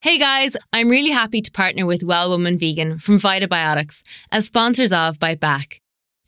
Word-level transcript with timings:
Hey 0.00 0.16
guys, 0.16 0.56
I'm 0.72 0.90
really 0.90 1.10
happy 1.10 1.42
to 1.42 1.50
partner 1.50 1.84
with 1.84 2.04
Well 2.04 2.30
Woman 2.30 2.56
Vegan 2.56 3.00
from 3.00 3.18
Vitabiotics 3.18 4.04
as 4.30 4.46
sponsors 4.46 4.92
of 4.92 5.18
Bite 5.18 5.40
Back. 5.40 5.80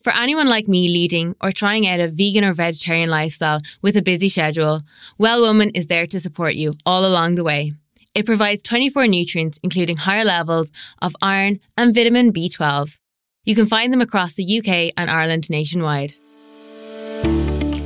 For 0.03 0.12
anyone 0.12 0.49
like 0.49 0.67
me 0.67 0.89
leading 0.89 1.37
or 1.41 1.53
trying 1.53 1.87
out 1.87 2.01
a 2.01 2.09
vegan 2.09 2.43
or 2.43 2.53
vegetarian 2.53 3.09
lifestyle 3.09 3.61
with 3.80 3.96
a 3.96 4.03
busy 4.03 4.29
schedule, 4.29 4.83
Well 5.19 5.41
Woman 5.43 5.71
is 5.71 5.87
there 5.87 6.09
to 6.09 6.19
support 6.19 6.56
you 6.56 6.72
all 6.85 7.06
along 7.06 7.37
the 7.37 7.45
way. 7.45 7.71
It 8.12 8.27
provides 8.27 8.61
24 8.64 9.06
nutrients, 9.06 9.61
including 9.62 9.98
higher 9.98 10.25
levels 10.25 10.73
of 11.00 11.14
iron 11.23 11.61
and 11.77 11.95
vitamin 11.95 12.32
B12. 12.32 12.98
You 13.45 13.55
can 13.55 13.66
find 13.66 13.93
them 13.93 14.00
across 14.00 14.34
the 14.34 14.59
UK 14.59 14.93
and 14.96 15.09
Ireland 15.09 15.48
nationwide. 15.48 16.14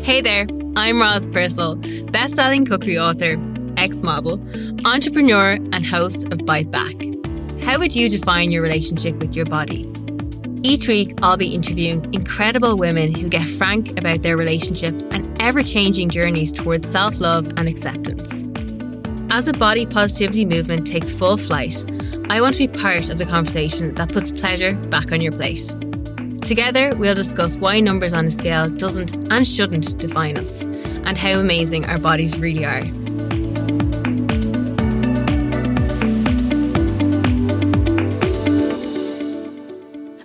Hey 0.02 0.22
there, 0.22 0.46
I'm 0.76 0.98
Roz 0.98 1.28
Purcell, 1.28 1.76
best-selling 2.10 2.64
cookery 2.64 2.98
author, 2.98 3.36
ex-model, 3.84 4.40
entrepreneur, 4.86 5.52
and 5.52 5.84
host 5.84 6.26
of 6.32 6.44
Bite 6.46 6.70
Back. 6.70 6.94
How 7.62 7.78
would 7.78 7.94
you 7.94 8.08
define 8.08 8.50
your 8.50 8.62
relationship 8.62 9.16
with 9.16 9.36
your 9.36 9.44
body? 9.44 9.90
Each 10.62 10.88
week, 10.88 11.18
I'll 11.22 11.36
be 11.36 11.54
interviewing 11.54 12.12
incredible 12.14 12.78
women 12.78 13.14
who 13.14 13.28
get 13.28 13.46
frank 13.46 13.98
about 13.98 14.22
their 14.22 14.38
relationship 14.38 14.94
and 15.12 15.22
ever 15.42 15.62
changing 15.62 16.08
journeys 16.08 16.50
towards 16.50 16.90
self 16.90 17.20
love 17.20 17.46
and 17.58 17.68
acceptance. 17.68 18.42
As 19.30 19.44
the 19.44 19.52
body 19.52 19.84
positivity 19.84 20.46
movement 20.46 20.86
takes 20.86 21.12
full 21.12 21.36
flight, 21.36 21.84
I 22.30 22.40
want 22.40 22.54
to 22.54 22.66
be 22.66 22.68
part 22.68 23.10
of 23.10 23.18
the 23.18 23.26
conversation 23.26 23.94
that 23.96 24.08
puts 24.08 24.30
pleasure 24.30 24.74
back 24.88 25.12
on 25.12 25.20
your 25.20 25.32
plate. 25.32 25.74
Together, 26.40 26.92
we'll 26.96 27.14
discuss 27.14 27.58
why 27.58 27.80
numbers 27.80 28.14
on 28.14 28.24
a 28.24 28.30
scale 28.30 28.70
doesn't 28.70 29.30
and 29.30 29.46
shouldn't 29.46 29.98
define 29.98 30.38
us, 30.38 30.62
and 30.62 31.18
how 31.18 31.38
amazing 31.38 31.84
our 31.86 31.98
bodies 31.98 32.38
really 32.38 32.64
are. 32.64 32.82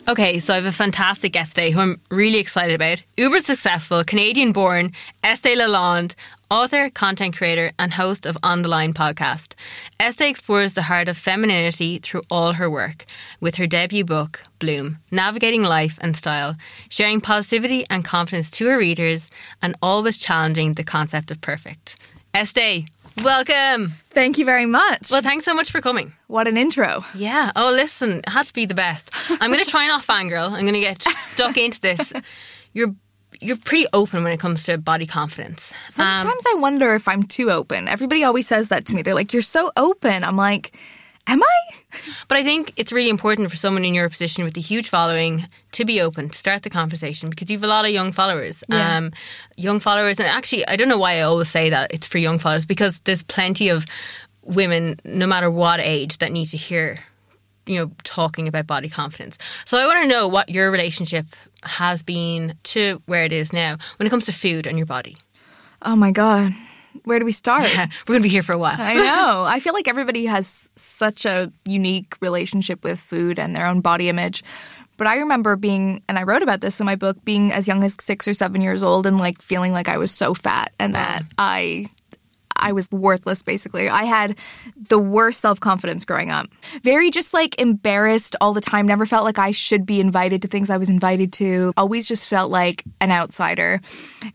Okay, 0.09 0.39
so 0.39 0.53
I 0.53 0.55
have 0.55 0.65
a 0.65 0.71
fantastic 0.71 1.33
guest 1.33 1.53
today 1.53 1.69
who 1.69 1.81
I'm 1.81 2.01
really 2.09 2.39
excited 2.39 2.73
about. 2.73 3.03
Uber 3.15 3.41
successful, 3.41 4.03
Canadian 4.03 4.53
born, 4.53 4.91
Estee 5.23 5.55
Lalonde, 5.55 6.15
author, 6.49 6.89
content 6.89 7.37
creator, 7.37 7.71
and 7.77 7.93
host 7.93 8.25
of 8.25 8.35
On 8.41 8.63
the 8.63 8.69
Line 8.69 8.91
podcast. 8.91 9.53
Estee 9.99 10.27
explores 10.27 10.73
the 10.73 10.81
heart 10.81 11.09
of 11.09 11.15
femininity 11.15 11.99
through 11.99 12.23
all 12.31 12.53
her 12.53 12.71
work, 12.71 13.05
with 13.39 13.57
her 13.57 13.67
debut 13.67 14.03
book, 14.03 14.41
Bloom, 14.57 14.97
navigating 15.11 15.61
life 15.61 15.99
and 16.01 16.17
style, 16.17 16.55
sharing 16.89 17.21
positivity 17.21 17.85
and 17.91 18.03
confidence 18.03 18.49
to 18.49 18.65
her 18.65 18.79
readers, 18.79 19.29
and 19.61 19.75
always 19.79 20.17
challenging 20.17 20.73
the 20.73 20.83
concept 20.83 21.29
of 21.29 21.39
perfect. 21.39 21.97
Estee, 22.33 22.87
welcome. 23.23 23.93
Thank 24.11 24.37
you 24.37 24.45
very 24.45 24.65
much. 24.65 25.11
Well, 25.11 25.21
thanks 25.21 25.45
so 25.45 25.53
much 25.53 25.71
for 25.71 25.81
coming. 25.81 26.13
what 26.27 26.47
an 26.47 26.57
intro. 26.57 27.03
Yeah. 27.15 27.51
Oh, 27.55 27.71
listen, 27.71 28.19
it 28.19 28.29
had 28.29 28.45
to 28.45 28.53
be 28.53 28.65
the 28.65 28.73
best. 28.73 29.11
I'm 29.41 29.51
going 29.51 29.63
to 29.63 29.69
try 29.69 29.87
not 29.87 30.03
fangirl. 30.03 30.47
I'm 30.51 30.61
going 30.61 30.73
to 30.73 30.79
get 30.79 31.01
stuck 31.03 31.57
into 31.57 31.79
this. 31.81 32.13
You're 32.73 32.93
you're 33.41 33.57
pretty 33.57 33.85
open 33.93 34.21
when 34.23 34.33
it 34.33 34.39
comes 34.39 34.63
to 34.63 34.77
body 34.77 35.05
confidence. 35.05 35.71
Um, 35.97 36.23
Sometimes 36.23 36.43
I 36.45 36.55
wonder 36.59 36.93
if 36.93 37.07
I'm 37.07 37.23
too 37.23 37.49
open. 37.51 37.87
Everybody 37.87 38.23
always 38.25 38.47
says 38.47 38.67
that 38.67 38.85
to 38.87 38.95
me. 38.95 39.01
They're 39.01 39.13
like, 39.15 39.31
"You're 39.33 39.41
so 39.41 39.71
open." 39.77 40.23
I'm 40.25 40.35
like, 40.35 40.77
"Am 41.29 41.41
I?" 41.43 41.79
but 42.27 42.37
I 42.37 42.43
think 42.43 42.73
it's 42.77 42.91
really 42.91 43.09
important 43.09 43.49
for 43.49 43.55
someone 43.55 43.83
in 43.83 43.93
your 43.93 44.09
position 44.09 44.43
with 44.43 44.55
a 44.57 44.59
huge 44.61 44.89
following 44.89 45.47
to 45.71 45.85
be 45.85 46.01
open, 46.01 46.29
to 46.29 46.37
start 46.37 46.61
the 46.63 46.69
conversation 46.69 47.29
because 47.29 47.49
you 47.49 47.57
have 47.57 47.63
a 47.63 47.67
lot 47.67 47.85
of 47.85 47.91
young 47.91 48.11
followers. 48.11 48.63
Yeah. 48.69 48.97
Um, 48.97 49.11
young 49.57 49.79
followers, 49.79 50.19
and 50.19 50.27
actually, 50.27 50.67
I 50.67 50.75
don't 50.75 50.89
know 50.89 50.97
why 50.97 51.17
I 51.17 51.21
always 51.21 51.49
say 51.49 51.69
that 51.69 51.91
it's 51.93 52.07
for 52.07 52.17
young 52.17 52.39
followers 52.39 52.65
because 52.65 52.99
there's 53.01 53.23
plenty 53.23 53.69
of 53.69 53.85
women, 54.43 54.99
no 55.03 55.27
matter 55.27 55.49
what 55.49 55.79
age, 55.79 56.19
that 56.19 56.31
need 56.31 56.47
to 56.47 56.57
hear 56.57 56.99
you 57.65 57.79
know, 57.79 57.91
talking 58.03 58.47
about 58.47 58.65
body 58.65 58.89
confidence. 58.89 59.37
So 59.63 59.77
I 59.77 59.85
want 59.85 60.01
to 60.01 60.07
know 60.07 60.27
what 60.27 60.49
your 60.49 60.71
relationship 60.71 61.27
has 61.61 62.01
been 62.01 62.55
to 62.63 63.01
where 63.05 63.23
it 63.23 63.31
is 63.31 63.53
now 63.53 63.77
when 63.97 64.07
it 64.07 64.09
comes 64.09 64.25
to 64.25 64.31
food 64.31 64.65
and 64.65 64.77
your 64.77 64.87
body. 64.87 65.17
Oh 65.83 65.95
my 65.95 66.11
god. 66.11 66.53
Where 67.03 67.19
do 67.19 67.25
we 67.25 67.31
start? 67.31 67.69
We're 67.77 68.13
going 68.13 68.19
to 68.19 68.23
be 68.23 68.29
here 68.29 68.43
for 68.43 68.53
a 68.53 68.57
while. 68.57 68.75
I 68.77 68.93
know. 68.93 69.43
I 69.47 69.59
feel 69.59 69.73
like 69.73 69.87
everybody 69.87 70.25
has 70.25 70.71
such 70.75 71.25
a 71.25 71.51
unique 71.65 72.15
relationship 72.21 72.83
with 72.83 72.99
food 72.99 73.39
and 73.39 73.55
their 73.55 73.65
own 73.65 73.81
body 73.81 74.09
image. 74.09 74.43
But 74.97 75.07
I 75.07 75.19
remember 75.19 75.55
being, 75.55 76.03
and 76.09 76.19
I 76.19 76.23
wrote 76.23 76.43
about 76.43 76.59
this 76.59 76.79
in 76.81 76.85
my 76.85 76.97
book, 76.97 77.23
being 77.23 77.53
as 77.53 77.69
young 77.69 77.83
as 77.85 77.95
six 77.99 78.27
or 78.27 78.33
seven 78.33 78.61
years 78.61 78.83
old 78.83 79.05
and 79.05 79.17
like 79.17 79.41
feeling 79.41 79.71
like 79.71 79.87
I 79.87 79.97
was 79.97 80.11
so 80.11 80.33
fat 80.33 80.73
and 80.79 80.93
that 80.95 81.23
I. 81.37 81.87
I 82.61 82.73
was 82.73 82.91
worthless 82.91 83.41
basically. 83.41 83.87
I 83.87 84.03
had 84.03 84.37
the 84.75 84.99
worst 84.99 85.39
self 85.39 85.61
confidence 85.61 86.03
growing 86.03 86.29
up. 86.29 86.47
Very 86.83 87.09
just 87.09 87.33
like 87.33 87.61
embarrassed 87.61 88.35
all 88.41 88.51
the 88.51 88.59
time. 88.59 88.85
Never 88.85 89.05
felt 89.05 89.23
like 89.23 89.39
I 89.39 89.51
should 89.51 89.85
be 89.85 90.01
invited 90.01 90.41
to 90.41 90.49
things 90.49 90.69
I 90.69 90.75
was 90.75 90.89
invited 90.89 91.31
to. 91.33 91.71
Always 91.77 92.05
just 92.05 92.27
felt 92.27 92.51
like 92.51 92.83
an 92.99 93.11
outsider. 93.11 93.79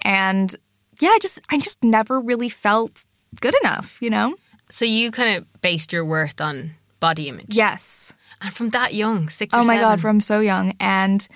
And 0.01 0.57
yeah, 1.01 1.11
I 1.11 1.19
just 1.21 1.41
I 1.51 1.59
just 1.59 1.83
never 1.85 2.21
really 2.21 2.49
felt 2.49 3.05
good 3.41 3.55
enough, 3.63 3.99
you 4.01 4.11
know? 4.11 4.37
So 4.71 4.85
you 4.85 5.11
kind 5.11 5.37
of 5.37 5.63
based 5.63 5.93
your 5.93 6.05
worth 6.05 6.41
on 6.41 6.73
body 7.01 7.29
image. 7.29 7.47
Yes. 7.49 8.15
And 8.41 8.53
from 8.53 8.71
that 8.71 8.95
young, 8.95 9.29
six 9.29 9.55
Oh 9.55 9.59
my 9.59 9.75
seven. 9.75 9.81
God, 9.81 10.01
from 10.01 10.21
so 10.21 10.41
young. 10.41 10.75
And 10.81 11.27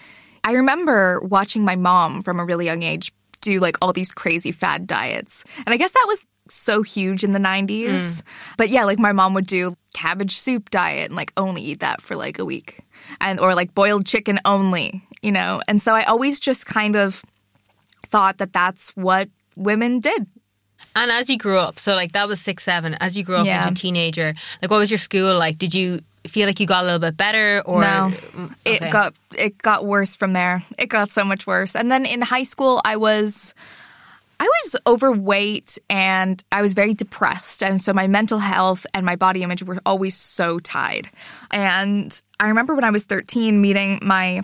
I 0.44 0.52
remember 0.52 1.20
watching 1.22 1.64
my 1.64 1.76
mom 1.76 2.22
from 2.22 2.40
a 2.40 2.44
really 2.44 2.64
young 2.66 2.82
age 2.82 3.12
do 3.40 3.60
like 3.60 3.76
all 3.80 3.92
these 3.92 4.12
crazy 4.12 4.50
fad 4.50 4.86
diets. 4.86 5.44
And 5.58 5.72
I 5.72 5.76
guess 5.76 5.92
that 5.92 6.04
was 6.08 6.26
so 6.48 6.82
huge 6.82 7.24
in 7.24 7.32
the 7.32 7.38
90s. 7.38 7.88
Mm. 7.88 8.22
But 8.56 8.70
yeah, 8.70 8.84
like 8.84 8.98
my 8.98 9.12
mom 9.12 9.34
would 9.34 9.46
do 9.46 9.74
cabbage 9.94 10.36
soup 10.36 10.70
diet 10.70 11.06
and 11.06 11.16
like 11.16 11.32
only 11.36 11.62
eat 11.62 11.80
that 11.80 12.00
for 12.00 12.16
like 12.16 12.38
a 12.38 12.44
week. 12.44 12.80
And 13.20 13.38
or 13.40 13.54
like 13.54 13.74
boiled 13.74 14.06
chicken 14.06 14.38
only, 14.44 15.02
you 15.22 15.32
know. 15.32 15.60
And 15.68 15.80
so 15.80 15.94
I 15.94 16.04
always 16.04 16.40
just 16.40 16.66
kind 16.66 16.96
of 16.96 17.22
thought 18.06 18.38
that 18.38 18.52
that's 18.52 18.96
what 18.96 19.28
women 19.58 20.00
did. 20.00 20.26
And 20.96 21.10
as 21.10 21.28
you 21.28 21.36
grew 21.38 21.58
up, 21.58 21.78
so 21.78 21.94
like 21.94 22.12
that 22.12 22.28
was 22.28 22.40
six, 22.40 22.64
seven. 22.64 22.94
As 23.00 23.16
you 23.16 23.24
grew 23.24 23.36
up 23.36 23.46
Yeah. 23.46 23.58
into 23.66 23.72
a 23.72 23.74
teenager, 23.74 24.32
like 24.62 24.70
what 24.70 24.78
was 24.78 24.90
your 24.90 24.98
school 24.98 25.36
like? 25.36 25.58
Did 25.58 25.74
you 25.74 26.00
feel 26.26 26.46
like 26.46 26.60
you 26.60 26.66
got 26.66 26.82
a 26.82 26.86
little 26.86 26.98
bit 26.98 27.16
better, 27.16 27.62
or 27.64 27.80
No, 27.80 28.12
Mm, 28.36 28.54
it 28.64 28.90
got 28.90 29.14
it 29.36 29.58
got 29.58 29.84
worse 29.86 30.16
from 30.16 30.32
there. 30.32 30.62
It 30.78 30.86
got 30.86 31.10
so 31.10 31.24
much 31.24 31.46
worse. 31.46 31.74
And 31.76 31.90
then 31.90 32.04
in 32.06 32.20
high 32.22 32.42
school, 32.44 32.80
I 32.84 32.96
was 32.96 33.54
I 34.40 34.44
was 34.44 34.76
overweight 34.86 35.78
and 35.90 36.42
I 36.52 36.62
was 36.62 36.74
very 36.74 36.94
depressed, 36.94 37.62
and 37.62 37.82
so 37.82 37.92
my 37.92 38.06
mental 38.06 38.38
health 38.38 38.86
and 38.94 39.04
my 39.04 39.16
body 39.16 39.42
image 39.42 39.62
were 39.64 39.78
always 39.84 40.16
so 40.16 40.58
tied. 40.60 41.08
And 41.50 42.20
I 42.40 42.48
remember 42.48 42.74
when 42.74 42.84
I 42.84 42.90
was 42.90 43.04
thirteen, 43.04 43.60
meeting 43.60 43.98
my 44.02 44.42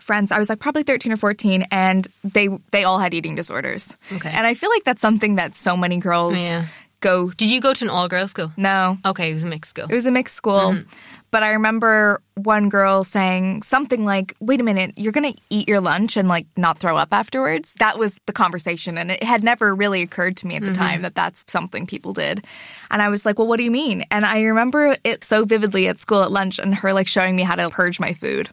friends. 0.00 0.32
I 0.32 0.38
was 0.38 0.48
like 0.48 0.58
probably 0.58 0.82
thirteen 0.82 1.12
or 1.12 1.16
fourteen, 1.16 1.66
and 1.70 2.06
they 2.24 2.48
they 2.72 2.84
all 2.84 2.98
had 2.98 3.14
eating 3.14 3.34
disorders. 3.34 3.96
Okay. 4.12 4.30
and 4.30 4.46
I 4.46 4.54
feel 4.54 4.70
like 4.70 4.84
that's 4.84 5.00
something 5.00 5.36
that 5.36 5.54
so 5.54 5.76
many 5.76 5.98
girls 5.98 6.40
Yeah. 6.40 6.64
go. 7.00 7.30
Did 7.30 7.50
you 7.50 7.60
go 7.60 7.72
to 7.74 7.84
an 7.84 7.90
all-girls 7.90 8.30
school? 8.30 8.52
No, 8.56 8.98
Okay, 9.04 9.30
it 9.30 9.34
was 9.34 9.44
a 9.44 9.48
mixed 9.48 9.70
school. 9.70 9.86
it 9.88 9.94
was 9.94 10.06
a 10.06 10.10
mixed 10.12 10.34
school. 10.36 10.72
Mm-hmm. 10.74 10.88
But 11.32 11.44
I 11.44 11.52
remember 11.52 12.20
one 12.34 12.68
girl 12.68 13.04
saying 13.04 13.62
something 13.62 14.04
like, 14.04 14.34
wait 14.40 14.58
a 14.60 14.64
minute, 14.64 14.94
you're 14.96 15.12
going 15.12 15.32
to 15.32 15.40
eat 15.48 15.68
your 15.68 15.78
lunch 15.80 16.16
and 16.16 16.26
like 16.26 16.46
not 16.56 16.76
throw 16.78 16.96
up 16.96 17.12
afterwards? 17.12 17.72
That 17.78 18.00
was 18.00 18.18
the 18.26 18.32
conversation. 18.32 18.98
And 18.98 19.12
it 19.12 19.22
had 19.22 19.44
never 19.44 19.72
really 19.72 20.02
occurred 20.02 20.36
to 20.38 20.48
me 20.48 20.56
at 20.56 20.62
the 20.62 20.72
Mm-hmm. 20.72 20.82
time 20.82 21.02
that 21.02 21.14
that's 21.14 21.44
something 21.46 21.86
people 21.86 22.12
did. 22.14 22.44
And 22.90 23.00
I 23.00 23.10
was 23.10 23.24
like, 23.24 23.38
well, 23.38 23.46
what 23.46 23.58
do 23.58 23.62
you 23.62 23.70
mean? 23.70 24.02
And 24.10 24.26
I 24.26 24.42
remember 24.42 24.96
it 25.04 25.22
so 25.22 25.44
vividly 25.44 25.86
at 25.86 26.00
school 26.00 26.24
at 26.24 26.32
lunch 26.32 26.58
and 26.58 26.74
her 26.74 26.92
like 26.92 27.06
showing 27.06 27.36
me 27.36 27.42
how 27.42 27.54
to 27.54 27.70
purge 27.70 28.00
my 28.00 28.12
food. 28.12 28.48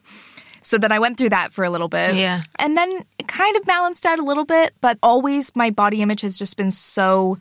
So 0.68 0.76
then 0.78 0.92
I 0.92 0.98
went 0.98 1.16
through 1.16 1.30
that 1.30 1.52
for 1.52 1.64
a 1.64 1.70
little 1.70 1.88
bit. 1.88 2.14
Yeah. 2.14 2.42
And 2.58 2.76
then 2.76 2.90
it 3.18 3.26
kind 3.26 3.56
of 3.56 3.64
balanced 3.64 4.04
out 4.04 4.18
a 4.18 4.22
little 4.22 4.44
bit, 4.44 4.74
but 4.80 4.98
always 5.02 5.54
my 5.56 5.70
body 5.70 6.02
image 6.02 6.20
has 6.20 6.38
just 6.38 6.56
been 6.56 6.70
so 6.70 7.38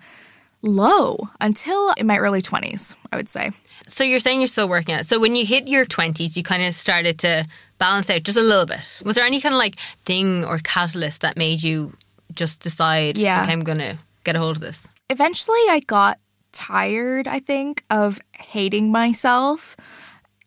low 0.61 1.17
until 1.41 1.91
in 1.97 2.07
my 2.07 2.17
early 2.17 2.41
20s, 2.41 2.95
I 3.11 3.15
would 3.17 3.29
say. 3.29 3.51
So 3.85 4.03
you're 4.03 4.19
saying 4.19 4.41
you're 4.41 4.47
still 4.47 4.67
working 4.69 4.95
on 4.95 5.01
it. 5.01 5.07
So 5.07 5.19
when 5.19 5.35
you 5.35 5.45
hit 5.45 5.67
your 5.67 5.85
twenties, 5.85 6.35
you 6.35 6.43
kind 6.43 6.63
of 6.63 6.73
started 6.75 7.19
to 7.19 7.47
balance 7.77 8.09
out 8.09 8.23
just 8.23 8.37
a 8.37 8.41
little 8.41 8.65
bit. 8.65 9.01
Was 9.05 9.15
there 9.15 9.23
any 9.25 9.39
kind 9.39 9.53
of 9.55 9.59
like 9.59 9.75
thing 10.03 10.43
or 10.43 10.59
catalyst 10.59 11.21
that 11.21 11.37
made 11.37 11.63
you 11.63 11.93
just 12.33 12.61
decide, 12.61 13.17
Yeah. 13.17 13.43
okay, 13.43 13.53
I'm 13.53 13.63
gonna 13.63 13.97
get 14.23 14.35
a 14.35 14.39
hold 14.39 14.57
of 14.57 14.61
this? 14.61 14.87
eventually 15.09 15.63
I 15.69 15.79
got 15.87 16.19
tired, 16.51 17.29
I 17.29 17.39
think, 17.39 17.81
of 17.89 18.19
hating 18.37 18.91
myself. 18.91 19.77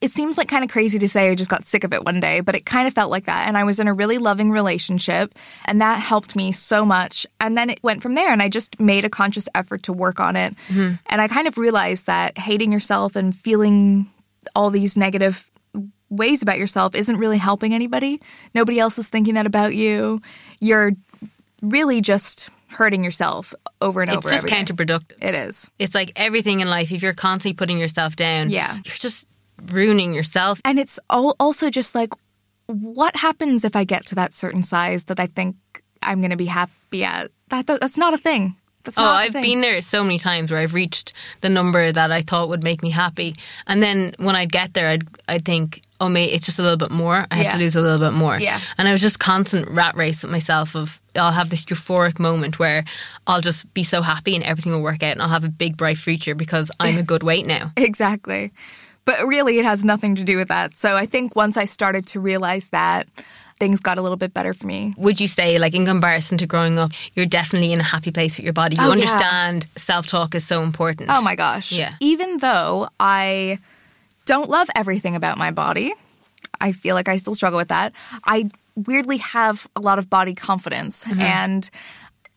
It 0.01 0.11
seems 0.11 0.39
like 0.39 0.49
kind 0.49 0.65
of 0.65 0.71
crazy 0.71 0.99
to 0.99 1.09
say 1.09 1.31
I 1.31 1.35
just 1.35 1.51
got 1.51 1.65
sick 1.65 1.85
of 1.85 1.93
it 1.93 2.05
one 2.05 2.21
day, 2.21 2.41
but 2.41 2.55
it 2.55 2.65
kind 2.65 2.89
of 2.89 2.95
felt 2.95 3.11
like 3.11 3.27
that. 3.27 3.47
And 3.47 3.57
I 3.59 3.65
was 3.65 3.79
in 3.79 3.87
a 3.87 3.93
really 3.93 4.17
loving 4.17 4.51
relationship, 4.51 5.35
and 5.67 5.81
that 5.83 6.01
helped 6.01 6.35
me 6.35 6.53
so 6.53 6.87
much. 6.87 7.27
And 7.39 7.57
then 7.57 7.69
it 7.69 7.83
went 7.83 8.01
from 8.03 8.15
there, 8.15 8.33
and 8.33 8.41
I 8.41 8.49
just 8.49 8.81
made 8.81 9.05
a 9.05 9.11
conscious 9.11 9.47
effort 9.55 9.83
to 9.85 9.93
work 9.93 10.19
on 10.19 10.37
it. 10.37 10.55
Mm-hmm. 10.69 10.95
And 11.07 11.21
I 11.21 11.29
kind 11.29 11.47
of 11.47 11.59
realized 11.59 12.07
that 12.07 12.39
hating 12.39 12.73
yourself 12.73 13.15
and 13.15 13.35
feeling 13.37 14.07
all 14.57 14.71
these 14.71 14.97
negative 14.97 15.51
ways 16.09 16.43
about 16.43 16.59
yourself 16.59 16.95
isn't 16.95 17.19
really 17.19 17.39
helping 17.39 17.75
anybody. 17.75 18.21
Nobody 18.55 18.81
else 18.81 18.99
is 18.99 19.09
thinking 19.09 19.35
that 19.35 19.47
about 19.47 19.75
you. 19.75 20.23
You're 20.61 20.93
really 21.63 22.01
just 22.01 22.49
hurting 22.69 23.05
yourself 23.05 23.53
over 23.81 24.01
and 24.01 24.11
It's 24.11 24.17
over. 24.17 24.29
It's 24.29 24.43
just 24.43 24.53
every 24.53 24.65
day. 24.65 24.73
counterproductive. 24.73 25.23
It 25.23 25.35
is. 25.35 25.71
It's 25.79 25.95
like 25.95 26.13
everything 26.17 26.61
in 26.61 26.71
life. 26.71 26.91
If 26.91 27.03
you're 27.03 27.13
constantly 27.13 27.55
putting 27.55 27.79
yourself 27.79 28.17
down, 28.17 28.49
Yeah. 28.51 28.75
you're 28.75 28.95
just 28.97 29.27
ruining 29.67 30.15
yourself. 30.15 30.61
And 30.65 30.79
it's 30.79 30.99
also 31.11 31.71
just 31.71 31.95
like, 31.95 32.11
what 32.67 33.17
happens 33.17 33.65
if 33.65 33.75
I 33.77 33.85
get 33.85 34.07
to 34.07 34.15
that 34.17 34.35
certain 34.35 34.63
size 34.63 35.05
that 35.05 35.19
I 35.21 35.27
think 35.27 35.57
I'm 36.03 36.21
going 36.21 36.31
to 36.31 36.37
be 36.37 36.47
happy 36.47 37.05
at? 37.05 37.31
That, 37.49 37.67
that 37.67 37.81
That's 37.81 37.97
not 37.99 38.15
a 38.15 38.19
thing. 38.19 38.57
That's 38.85 38.99
Oh, 38.99 39.05
I've 39.05 39.33
thing. 39.35 39.43
been 39.43 39.61
there 39.61 39.83
so 39.83 40.03
many 40.03 40.19
times 40.19 40.51
where 40.51 40.59
I've 40.59 40.73
reached 40.73 41.13
the 41.43 41.51
number 41.51 41.93
that 41.93 42.11
I 42.11 42.23
thought 42.23 42.49
would 42.49 42.65
make 42.65 42.83
me 42.83 42.89
happy, 42.91 43.35
and 43.67 43.83
then 43.83 44.15
when 44.17 44.35
I'd 44.35 44.51
get 44.51 44.73
there, 44.73 44.89
I'd 44.89 45.07
I'd 45.29 45.45
think, 45.45 45.83
oh, 46.01 46.09
mate, 46.09 46.33
it's 46.33 46.47
just 46.47 46.59
a 46.59 46.63
little 46.63 46.79
bit 46.79 46.91
more. 46.91 47.27
I 47.31 47.37
have 47.37 47.45
Yeah. 47.45 47.53
to 47.53 47.59
lose 47.59 47.77
a 47.77 47.83
little 47.83 47.99
bit 47.99 48.15
more. 48.17 48.39
Yeah. 48.41 48.59
And 48.79 48.89
I 48.89 48.93
was 48.93 49.03
just 49.03 49.19
constant 49.21 49.69
rat 49.69 49.95
race 49.97 50.23
with 50.23 50.33
myself 50.33 50.75
of 50.75 50.99
I'll 51.15 51.31
have 51.33 51.51
this 51.51 51.67
euphoric 51.67 52.19
moment 52.19 52.59
where 52.59 52.85
I'll 53.27 53.43
just 53.43 53.71
be 53.75 53.83
so 53.85 54.01
happy 54.01 54.35
and 54.35 54.43
everything 54.45 54.73
will 54.73 54.81
work 54.83 55.03
out, 55.03 55.13
and 55.13 55.21
I'll 55.21 55.29
have 55.29 55.45
a 55.45 55.51
big 55.51 55.77
bright 55.77 55.99
future 55.99 56.35
because 56.35 56.71
I'm 56.81 56.97
a 56.97 57.03
good 57.13 57.23
weight 57.23 57.45
now. 57.47 57.73
Exactly. 57.77 58.51
But 59.05 59.27
really, 59.27 59.59
it 59.59 59.65
has 59.65 59.85
nothing 59.85 60.15
to 60.17 60.25
do 60.25 60.37
with 60.37 60.49
that. 60.49 60.79
So 60.79 60.97
I 60.97 61.07
think 61.07 61.35
once 61.35 61.57
I 61.57 61.65
started 61.65 62.07
to 62.09 62.21
realize 62.21 62.69
that, 62.69 63.09
things 63.59 63.81
got 63.81 63.99
a 63.99 64.03
little 64.03 64.17
bit 64.17 64.33
better 64.33 64.55
for 64.55 64.67
me. 64.67 64.93
Would 64.97 65.21
you 65.21 65.27
say, 65.27 65.59
like 65.59 65.75
in 65.75 65.85
comparison 65.85 66.39
to 66.39 66.47
growing 66.47 66.79
up, 66.79 66.93
you're 67.15 67.27
definitely 67.27 67.73
in 67.73 67.81
a 67.81 67.83
happy 67.85 68.11
place 68.11 68.37
with 68.37 68.45
your 68.45 68.53
body? 68.53 68.77
You 68.77 68.83
Oh, 68.83 68.87
yeah. 68.87 68.93
understand 68.93 69.67
self 69.77 70.07
talk 70.07 70.35
is 70.35 70.47
so 70.47 70.63
important. 70.63 71.11
Oh 71.13 71.21
my 71.23 71.35
gosh. 71.35 71.73
Yeah. 71.73 71.95
Even 72.01 72.39
though 72.39 72.89
I 72.99 73.59
don't 74.27 74.49
love 74.49 74.69
everything 74.77 75.17
about 75.17 75.37
my 75.39 75.51
body, 75.51 75.93
I 76.61 76.73
feel 76.73 76.95
like 76.95 77.09
I 77.09 77.17
still 77.17 77.35
struggle 77.35 77.57
with 77.59 77.69
that. 77.69 77.93
I 78.25 78.49
weirdly 78.77 79.19
have 79.19 79.67
a 79.77 79.81
lot 79.81 79.99
of 79.99 80.09
body 80.09 80.35
confidence. 80.35 81.05
Mm-hmm. 81.05 81.21
And 81.21 81.71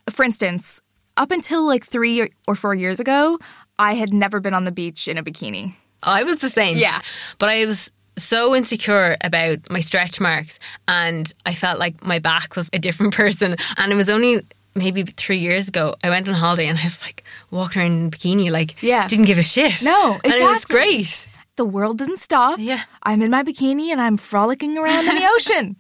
for 0.10 0.24
instance, 0.24 0.82
up 1.16 1.32
until 1.32 1.66
like 1.68 1.86
three 1.86 2.22
or- 2.22 2.30
or 2.48 2.56
four 2.56 2.74
years 2.76 3.00
ago, 3.00 3.38
I 3.80 3.94
had 3.94 4.14
never 4.14 4.40
been 4.40 4.54
on 4.54 4.64
the 4.66 4.72
beach 4.72 5.08
in 5.08 5.18
a 5.18 5.24
bikini. 5.24 5.76
I 6.04 6.24
was 6.24 6.40
the 6.40 6.50
same. 6.50 6.78
Yeah. 6.78 7.02
But 7.40 7.50
I 7.50 7.66
was 7.66 7.92
so 8.18 8.54
insecure 8.56 9.18
about 9.24 9.58
my 9.72 9.80
stretch 9.80 10.20
marks 10.22 10.60
and 10.88 11.34
I 11.46 11.54
felt 11.56 11.80
like 11.80 12.06
my 12.06 12.20
back 12.20 12.56
was 12.56 12.70
a 12.74 12.80
different 12.80 13.14
person. 13.24 13.56
And 13.78 13.92
it 13.92 13.96
was 13.96 14.10
only 14.10 14.42
maybe 14.76 15.04
three 15.04 15.38
years 15.38 15.68
ago, 15.68 15.96
I 16.04 16.10
went 16.10 16.28
on 16.28 16.34
holiday 16.36 16.68
and 16.68 16.78
I 16.80 16.84
was 16.86 17.02
like 17.02 17.24
walking 17.52 17.82
around 17.82 17.92
in 17.94 18.08
a 18.08 18.10
bikini, 18.10 18.52
like, 18.52 18.82
Yeah. 18.82 19.08
didn't 19.08 19.26
give 19.26 19.38
a 19.38 19.44
shit. 19.44 19.84
No, 19.84 20.20
And 20.24 20.34
it 20.34 20.42
was 20.44 20.66
great. 20.66 21.28
The 21.56 21.66
world 21.66 22.00
didn't 22.00 22.18
stop. 22.18 22.58
Yeah. 22.60 22.82
I'm 23.04 23.22
in 23.22 23.30
my 23.30 23.44
bikini 23.44 23.90
and 23.92 24.02
I'm 24.02 24.18
frolicking 24.18 24.78
around 24.78 25.08
in 25.08 25.16
the 25.16 25.30
ocean 25.36 25.76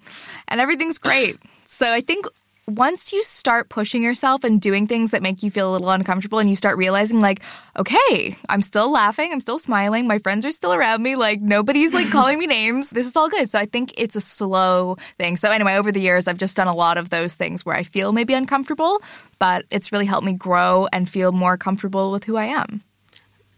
and 0.47 0.61
everything's 0.61 0.99
great. 0.99 1.39
So 1.65 1.91
I 1.91 2.01
think 2.01 2.27
once 2.68 3.12
you 3.12 3.21
start 3.24 3.69
pushing 3.69 4.01
yourself 4.01 4.44
and 4.44 4.62
doing 4.62 4.88
things 4.88 5.12
that 5.12 5.21
make 5.21 5.44
you 5.44 5.51
feel 5.51 5.71
a 5.71 5.74
little 5.74 5.89
uncomfortable 5.89 6.39
and 6.39 6.50
you 6.50 6.56
start 6.56 6.77
realizing 6.77 7.19
like, 7.19 7.42
okay, 7.77 8.36
I'm 8.48 8.62
still 8.62 8.92
laughing, 8.92 9.31
I'm 9.33 9.42
still 9.42 9.60
smiling, 9.60 10.07
my 10.07 10.18
friends 10.18 10.45
are 10.45 10.51
still 10.51 10.74
around 10.74 11.04
me, 11.04 11.15
like 11.15 11.42
nobody's 11.42 11.94
like 11.94 12.10
calling 12.10 12.39
me 12.39 12.48
names. 12.48 12.92
This 12.92 13.06
is 13.06 13.15
all 13.15 13.27
good. 13.27 13.50
So 13.50 13.60
I 13.60 13.65
think 13.65 13.94
it's 13.98 14.15
a 14.15 14.21
slow 14.21 14.95
thing. 15.18 15.36
So 15.36 15.51
anyway, 15.51 15.75
over 15.75 15.92
the 15.92 16.00
years 16.00 16.27
I've 16.27 16.38
just 16.38 16.56
done 16.56 16.68
a 16.68 16.75
lot 16.75 16.98
of 16.98 17.10
those 17.10 17.36
things 17.36 17.65
where 17.65 17.75
I 17.75 17.83
feel 17.83 18.13
maybe 18.13 18.33
uncomfortable, 18.33 19.01
but 19.39 19.66
it's 19.69 19.92
really 19.92 20.06
helped 20.06 20.25
me 20.25 20.33
grow 20.33 20.88
and 20.94 21.09
feel 21.09 21.31
more 21.31 21.57
comfortable 21.57 22.12
with 22.12 22.24
who 22.24 22.38
I 22.38 22.45
am. 22.45 22.81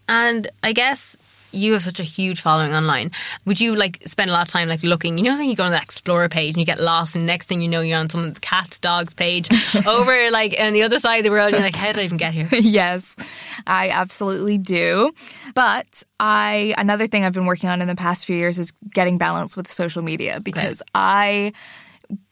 And 0.08 0.48
I 0.62 0.72
guess 0.72 1.16
you 1.52 1.72
have 1.72 1.82
such 1.82 2.00
a 2.00 2.02
huge 2.02 2.40
following 2.40 2.74
online. 2.74 3.10
Would 3.44 3.60
you 3.60 3.74
like 3.74 4.02
spend 4.06 4.30
a 4.30 4.32
lot 4.32 4.46
of 4.46 4.52
time 4.52 4.68
like 4.68 4.82
looking? 4.82 5.18
You 5.18 5.24
know, 5.24 5.36
when 5.36 5.48
you 5.48 5.56
go 5.56 5.64
on 5.64 5.72
the 5.72 5.80
Explorer 5.80 6.28
page 6.28 6.50
and 6.50 6.58
you 6.58 6.66
get 6.66 6.80
lost, 6.80 7.16
and 7.16 7.26
next 7.26 7.46
thing 7.46 7.60
you 7.60 7.68
know, 7.68 7.80
you're 7.80 7.98
on 7.98 8.08
someone's 8.08 8.38
cats, 8.38 8.78
dogs 8.78 9.14
page 9.14 9.48
over 9.86 10.30
like 10.30 10.56
on 10.58 10.72
the 10.72 10.82
other 10.82 10.98
side 10.98 11.18
of 11.18 11.24
the 11.24 11.30
world. 11.30 11.52
You're 11.52 11.60
like, 11.60 11.76
how 11.76 11.86
did 11.86 11.98
I 11.98 12.04
even 12.04 12.18
get 12.18 12.34
here? 12.34 12.48
yes, 12.52 13.16
I 13.66 13.88
absolutely 13.90 14.58
do. 14.58 15.12
But 15.54 16.02
I 16.20 16.74
another 16.78 17.06
thing 17.06 17.24
I've 17.24 17.34
been 17.34 17.46
working 17.46 17.70
on 17.70 17.82
in 17.82 17.88
the 17.88 17.96
past 17.96 18.26
few 18.26 18.36
years 18.36 18.58
is 18.58 18.72
getting 18.92 19.18
balance 19.18 19.56
with 19.56 19.70
social 19.70 20.02
media 20.02 20.40
because 20.40 20.82
I 20.94 21.52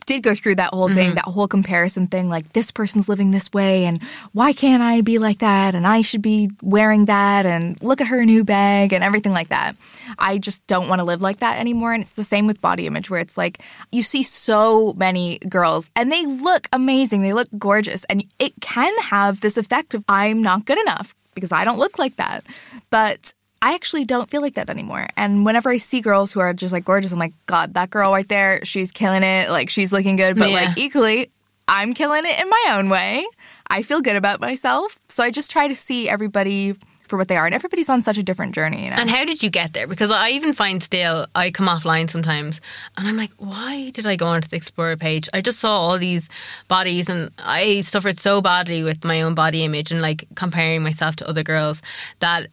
did 0.07 0.23
go 0.23 0.35
through 0.35 0.57
that 0.57 0.73
whole 0.73 0.89
thing, 0.89 1.09
mm-hmm. 1.09 1.15
that 1.17 1.25
whole 1.25 1.49
comparison 1.49 2.07
thing 2.07 2.29
like 2.29 2.53
this 2.53 2.71
person's 2.71 3.09
living 3.09 3.31
this 3.31 3.53
way 3.53 3.85
and 3.85 4.03
why 4.33 4.53
can't 4.53 4.83
I 4.83 5.01
be 5.01 5.19
like 5.19 5.39
that 5.39 5.75
and 5.75 5.87
I 5.87 6.03
should 6.03 6.23
be 6.23 6.51
wearing 6.63 7.07
that 7.07 7.47
and 7.47 7.81
look 7.83 8.01
at 8.01 8.09
her 8.09 8.25
new 8.25 8.45
bag 8.45 8.93
and 8.93 9.05
everything 9.05 9.33
like 9.33 9.49
that. 9.49 9.77
I 10.19 10.39
just 10.39 10.67
don't 10.67 10.89
want 10.89 11.01
to 11.01 11.05
live 11.05 11.23
like 11.23 11.39
that 11.39 11.59
anymore 11.59 11.93
and 11.93 12.03
it's 12.03 12.13
the 12.13 12.25
same 12.25 12.47
with 12.47 12.61
body 12.61 12.87
image 12.87 13.11
where 13.11 13.21
it's 13.21 13.37
like 13.37 13.59
you 13.93 14.03
see 14.03 14.23
so 14.23 14.93
many 14.95 15.39
girls 15.49 15.91
and 15.97 16.11
they 16.11 16.25
look 16.25 16.69
amazing, 16.73 17.23
they 17.23 17.33
look 17.33 17.49
gorgeous 17.59 18.05
and 18.05 18.25
it 18.39 18.53
can 18.61 18.93
have 18.99 19.41
this 19.41 19.57
effect 19.57 19.95
of 19.95 20.05
I'm 20.09 20.43
not 20.43 20.65
good 20.65 20.79
enough 20.79 21.15
because 21.35 21.53
I 21.53 21.65
don't 21.65 21.79
look 21.79 21.99
like 21.99 22.17
that. 22.17 22.45
But 22.91 23.35
I 23.65 23.75
actually 23.75 24.05
don't 24.05 24.29
feel 24.29 24.43
like 24.43 24.55
that 24.55 24.69
anymore. 24.69 25.07
And 25.17 25.47
whenever 25.47 25.71
I 25.71 25.79
see 25.79 26.03
girls 26.03 26.33
who 26.35 26.41
are 26.41 26.53
just 26.53 26.71
like 26.71 26.85
gorgeous, 26.85 27.13
I'm 27.13 27.19
like, 27.19 27.33
God, 27.47 27.73
that 27.75 27.89
girl 27.89 28.13
right 28.13 28.29
there, 28.29 28.63
she's 28.63 28.93
killing 28.93 29.23
it. 29.23 29.49
Like 29.49 29.71
she's 29.71 29.91
looking 29.91 30.17
good. 30.17 30.39
But 30.39 30.51
Yeah. 30.51 30.67
like 30.67 30.77
equally, 30.79 31.31
I'm 31.67 31.95
killing 31.95 32.25
it 32.27 32.39
in 32.39 32.51
my 32.51 32.65
own 32.73 32.91
way. 32.91 33.27
I 33.69 33.81
feel 33.81 34.03
good 34.03 34.17
about 34.17 34.39
myself. 34.39 34.99
So 35.09 35.25
I 35.25 35.31
just 35.31 35.51
try 35.51 35.67
to 35.69 35.75
see 35.75 36.11
everybody 36.11 36.75
for 37.09 37.17
what 37.17 37.29
they 37.29 37.39
are. 37.39 37.47
And 37.47 37.55
everybody's 37.55 37.89
on 37.89 38.03
such 38.03 38.19
a 38.19 38.23
different 38.23 38.55
journey, 38.55 38.85
you 38.85 38.91
know? 38.91 38.97
And 38.97 39.09
how 39.09 39.25
did 39.25 39.43
you 39.43 39.49
get 39.49 39.73
there? 39.73 39.87
Because 39.87 40.11
I 40.11 40.29
even 40.31 40.53
find 40.53 40.83
still 40.83 41.27
I 41.35 41.51
come 41.51 41.67
offline 41.67 42.11
sometimes 42.11 42.61
and 42.99 43.09
I'm 43.09 43.17
like, 43.17 43.33
why 43.39 43.89
did 43.95 44.05
I 44.05 44.17
go 44.17 44.27
onto 44.27 44.49
the 44.49 44.57
Explorer 44.57 44.99
page? 44.99 45.27
I 45.33 45.41
just 45.41 45.59
saw 45.59 45.71
all 45.75 45.97
these 45.99 46.29
bodies 46.69 47.09
and 47.09 47.31
I 47.39 47.81
suffered 47.81 48.19
so 48.19 48.43
badly 48.43 48.83
with 48.83 49.05
my 49.05 49.23
own 49.23 49.35
body 49.35 49.65
image 49.65 49.91
and 49.91 50.03
like 50.03 50.27
comparing 50.35 50.83
myself 50.83 51.17
to 51.17 51.29
other 51.29 51.43
girls 51.43 51.81
that 52.21 52.49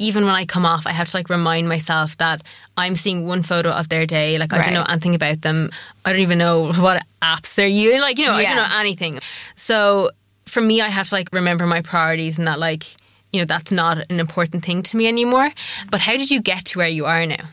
even 0.00 0.24
when 0.24 0.34
I 0.34 0.46
come 0.46 0.64
off, 0.64 0.86
I 0.86 0.92
have 0.92 1.10
to 1.10 1.16
like 1.16 1.28
remind 1.28 1.68
myself 1.68 2.16
that 2.16 2.42
I'm 2.76 2.96
seeing 2.96 3.26
one 3.26 3.42
photo 3.42 3.70
of 3.70 3.90
their 3.90 4.06
day. 4.06 4.38
Like 4.38 4.52
I 4.52 4.62
don't 4.62 4.74
know 4.74 4.86
anything 4.88 5.14
about 5.14 5.42
them. 5.42 5.70
I 6.04 6.12
don't 6.12 6.22
even 6.22 6.38
know 6.38 6.72
what 6.72 7.04
apps 7.22 7.54
they're 7.54 7.66
using. 7.66 8.00
Like, 8.00 8.18
you 8.18 8.26
know, 8.26 8.32
I 8.32 8.42
don't 8.42 8.56
know 8.56 8.78
anything. 8.78 9.20
So 9.56 10.10
for 10.46 10.62
me, 10.62 10.80
I 10.80 10.88
have 10.88 11.10
to 11.10 11.14
like 11.14 11.28
remember 11.32 11.66
my 11.66 11.82
priorities 11.82 12.38
and 12.38 12.48
that 12.48 12.58
like, 12.58 12.86
you 13.32 13.40
know, 13.40 13.44
that's 13.44 13.70
not 13.70 13.98
an 14.10 14.18
important 14.18 14.64
thing 14.64 14.82
to 14.84 14.96
me 14.96 15.06
anymore. 15.06 15.52
But 15.90 16.00
how 16.00 16.16
did 16.16 16.30
you 16.30 16.40
get 16.40 16.64
to 16.66 16.78
where 16.78 16.88
you 16.88 17.04
are 17.04 17.24
now? 17.26 17.44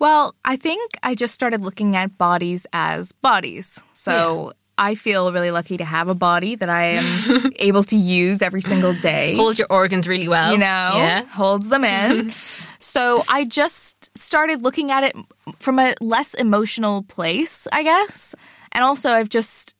Well, 0.00 0.34
I 0.44 0.56
think 0.56 0.98
I 1.04 1.14
just 1.14 1.32
started 1.32 1.60
looking 1.60 1.94
at 1.94 2.18
bodies 2.18 2.66
as 2.72 3.12
bodies. 3.12 3.80
So 3.92 4.52
I 4.82 4.94
feel 4.96 5.32
really 5.32 5.50
lucky 5.52 5.76
to 5.76 5.84
have 5.84 6.08
a 6.08 6.14
body 6.14 6.56
that 6.56 6.68
I 6.68 6.84
am 7.00 7.52
able 7.68 7.84
to 7.84 7.96
use 7.96 8.42
every 8.42 8.60
single 8.62 8.94
day. 8.94 9.36
Holds 9.36 9.58
your 9.58 9.68
organs 9.70 10.08
really 10.08 10.26
well. 10.28 10.50
you 10.52 10.58
know, 10.58 10.90
Yeah. 10.96 11.22
holds 11.24 11.68
them 11.68 11.84
in. 11.84 12.30
so 12.78 13.22
I 13.28 13.44
just 13.44 14.10
started 14.18 14.62
looking 14.62 14.90
at 14.90 15.04
it 15.04 15.14
from 15.58 15.78
a 15.78 15.94
less 16.00 16.34
emotional 16.34 17.02
place, 17.04 17.68
I 17.72 17.82
guess. 17.84 18.34
And 18.72 18.82
also, 18.84 19.10
I've 19.10 19.28
just. 19.28 19.74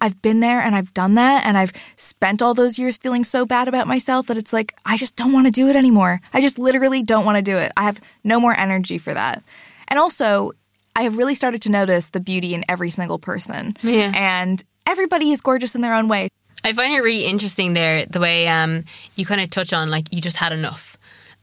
I've 0.00 0.22
been 0.22 0.38
there 0.38 0.60
and 0.60 0.76
I've 0.76 0.94
done 0.94 1.14
that 1.14 1.44
and 1.44 1.58
I've 1.58 1.72
spent 1.96 2.40
all 2.40 2.54
those 2.54 2.78
years 2.78 2.96
feeling 2.96 3.24
so 3.24 3.44
bad 3.44 3.66
about 3.66 3.88
myself 3.88 4.28
that 4.28 4.36
it's 4.36 4.52
like 4.52 4.72
I 4.86 4.96
just 4.96 5.16
don't 5.16 5.32
want 5.32 5.46
to 5.46 5.52
do 5.52 5.66
it 5.68 5.74
anymore. 5.74 6.20
I 6.32 6.40
just 6.40 6.56
literally 6.56 7.02
don't 7.02 7.24
want 7.24 7.34
to 7.36 7.42
do 7.42 7.56
it. 7.58 7.72
I 7.76 7.82
have 7.82 8.00
no 8.22 8.38
more 8.38 8.54
energy 8.56 8.98
for 8.98 9.12
that. 9.12 9.42
And 9.88 9.98
also, 9.98 10.52
I 10.98 11.02
have 11.02 11.16
really 11.16 11.36
started 11.36 11.62
to 11.62 11.70
notice 11.70 12.10
the 12.10 12.18
beauty 12.18 12.54
in 12.54 12.64
every 12.68 12.90
single 12.90 13.20
person. 13.20 13.76
Yeah. 13.82 14.12
And 14.16 14.62
everybody 14.84 15.30
is 15.30 15.40
gorgeous 15.40 15.76
in 15.76 15.80
their 15.80 15.94
own 15.94 16.08
way. 16.08 16.28
I 16.64 16.72
find 16.72 16.92
it 16.92 17.00
really 17.02 17.24
interesting 17.24 17.72
there 17.72 18.04
the 18.06 18.18
way 18.18 18.48
um, 18.48 18.84
you 19.14 19.24
kind 19.24 19.40
of 19.40 19.48
touch 19.48 19.72
on 19.72 19.90
like 19.90 20.12
you 20.12 20.20
just 20.20 20.36
had 20.36 20.52
enough. 20.52 20.96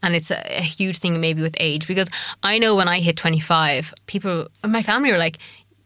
And 0.04 0.14
it's 0.14 0.30
a, 0.30 0.58
a 0.58 0.62
huge 0.62 0.98
thing 0.98 1.22
maybe 1.22 1.42
with 1.42 1.56
age 1.58 1.88
because 1.88 2.10
I 2.44 2.60
know 2.60 2.76
when 2.76 2.90
I 2.90 3.00
hit 3.00 3.16
25, 3.16 3.94
people, 4.08 4.50
my 4.62 4.82
family 4.82 5.14
were 5.14 5.18
like, 5.18 5.38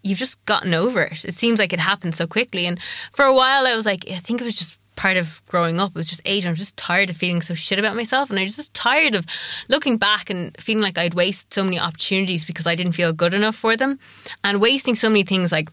you've 0.01 0.17
just 0.17 0.43
gotten 0.45 0.73
over 0.73 1.03
it. 1.03 1.23
It 1.23 1.35
seems 1.35 1.59
like 1.59 1.71
it 1.71 1.79
happened 1.79 2.15
so 2.15 2.25
quickly. 2.25 2.65
And 2.65 2.79
for 3.11 3.23
a 3.23 3.35
while, 3.35 3.67
I 3.67 3.75
was 3.75 3.85
like, 3.85 4.03
I 4.09 4.15
think 4.15 4.41
it 4.41 4.45
was 4.45 4.57
just 4.57 4.78
part 4.99 5.15
of 5.15 5.41
growing 5.47 5.79
up. 5.79 5.95
Was 5.95 6.09
just 6.09 6.21
age. 6.25 6.45
I'm 6.45 6.55
just 6.55 6.75
tired 6.75 7.09
of 7.09 7.15
feeling 7.15 7.41
so 7.41 7.53
shit 7.53 7.79
about 7.79 7.95
myself. 7.95 8.29
And 8.29 8.37
I 8.37 8.43
was 8.43 8.57
just 8.57 8.73
tired 8.73 9.15
of 9.15 9.25
looking 9.69 9.97
back 9.97 10.29
and 10.29 10.55
feeling 10.59 10.83
like 10.83 10.97
I'd 10.97 11.13
waste 11.13 11.53
so 11.53 11.63
many 11.63 11.79
opportunities 11.79 12.43
because 12.43 12.67
I 12.67 12.75
didn't 12.75 12.91
feel 12.91 13.13
good 13.13 13.33
enough 13.33 13.55
for 13.55 13.77
them 13.77 13.97
and 14.43 14.59
wasting 14.59 14.95
so 14.95 15.07
many 15.07 15.23
things 15.23 15.53
like 15.53 15.69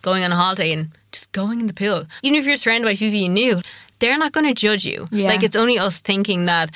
going 0.00 0.24
on 0.24 0.32
a 0.32 0.36
holiday 0.36 0.72
and 0.72 0.88
just 1.12 1.30
going 1.32 1.60
in 1.60 1.66
the 1.66 1.74
pool. 1.74 2.04
Even 2.22 2.38
if 2.38 2.46
you're 2.46 2.56
surrounded 2.56 2.86
by 2.86 2.96
people 2.96 3.18
you 3.18 3.28
knew, 3.28 3.60
they're 3.98 4.16
not 4.16 4.32
going 4.32 4.46
to 4.46 4.54
judge 4.54 4.86
you. 4.86 5.06
Yeah. 5.12 5.28
Like 5.28 5.42
it's 5.42 5.56
only 5.56 5.78
us 5.78 6.00
thinking 6.00 6.46
that, 6.46 6.70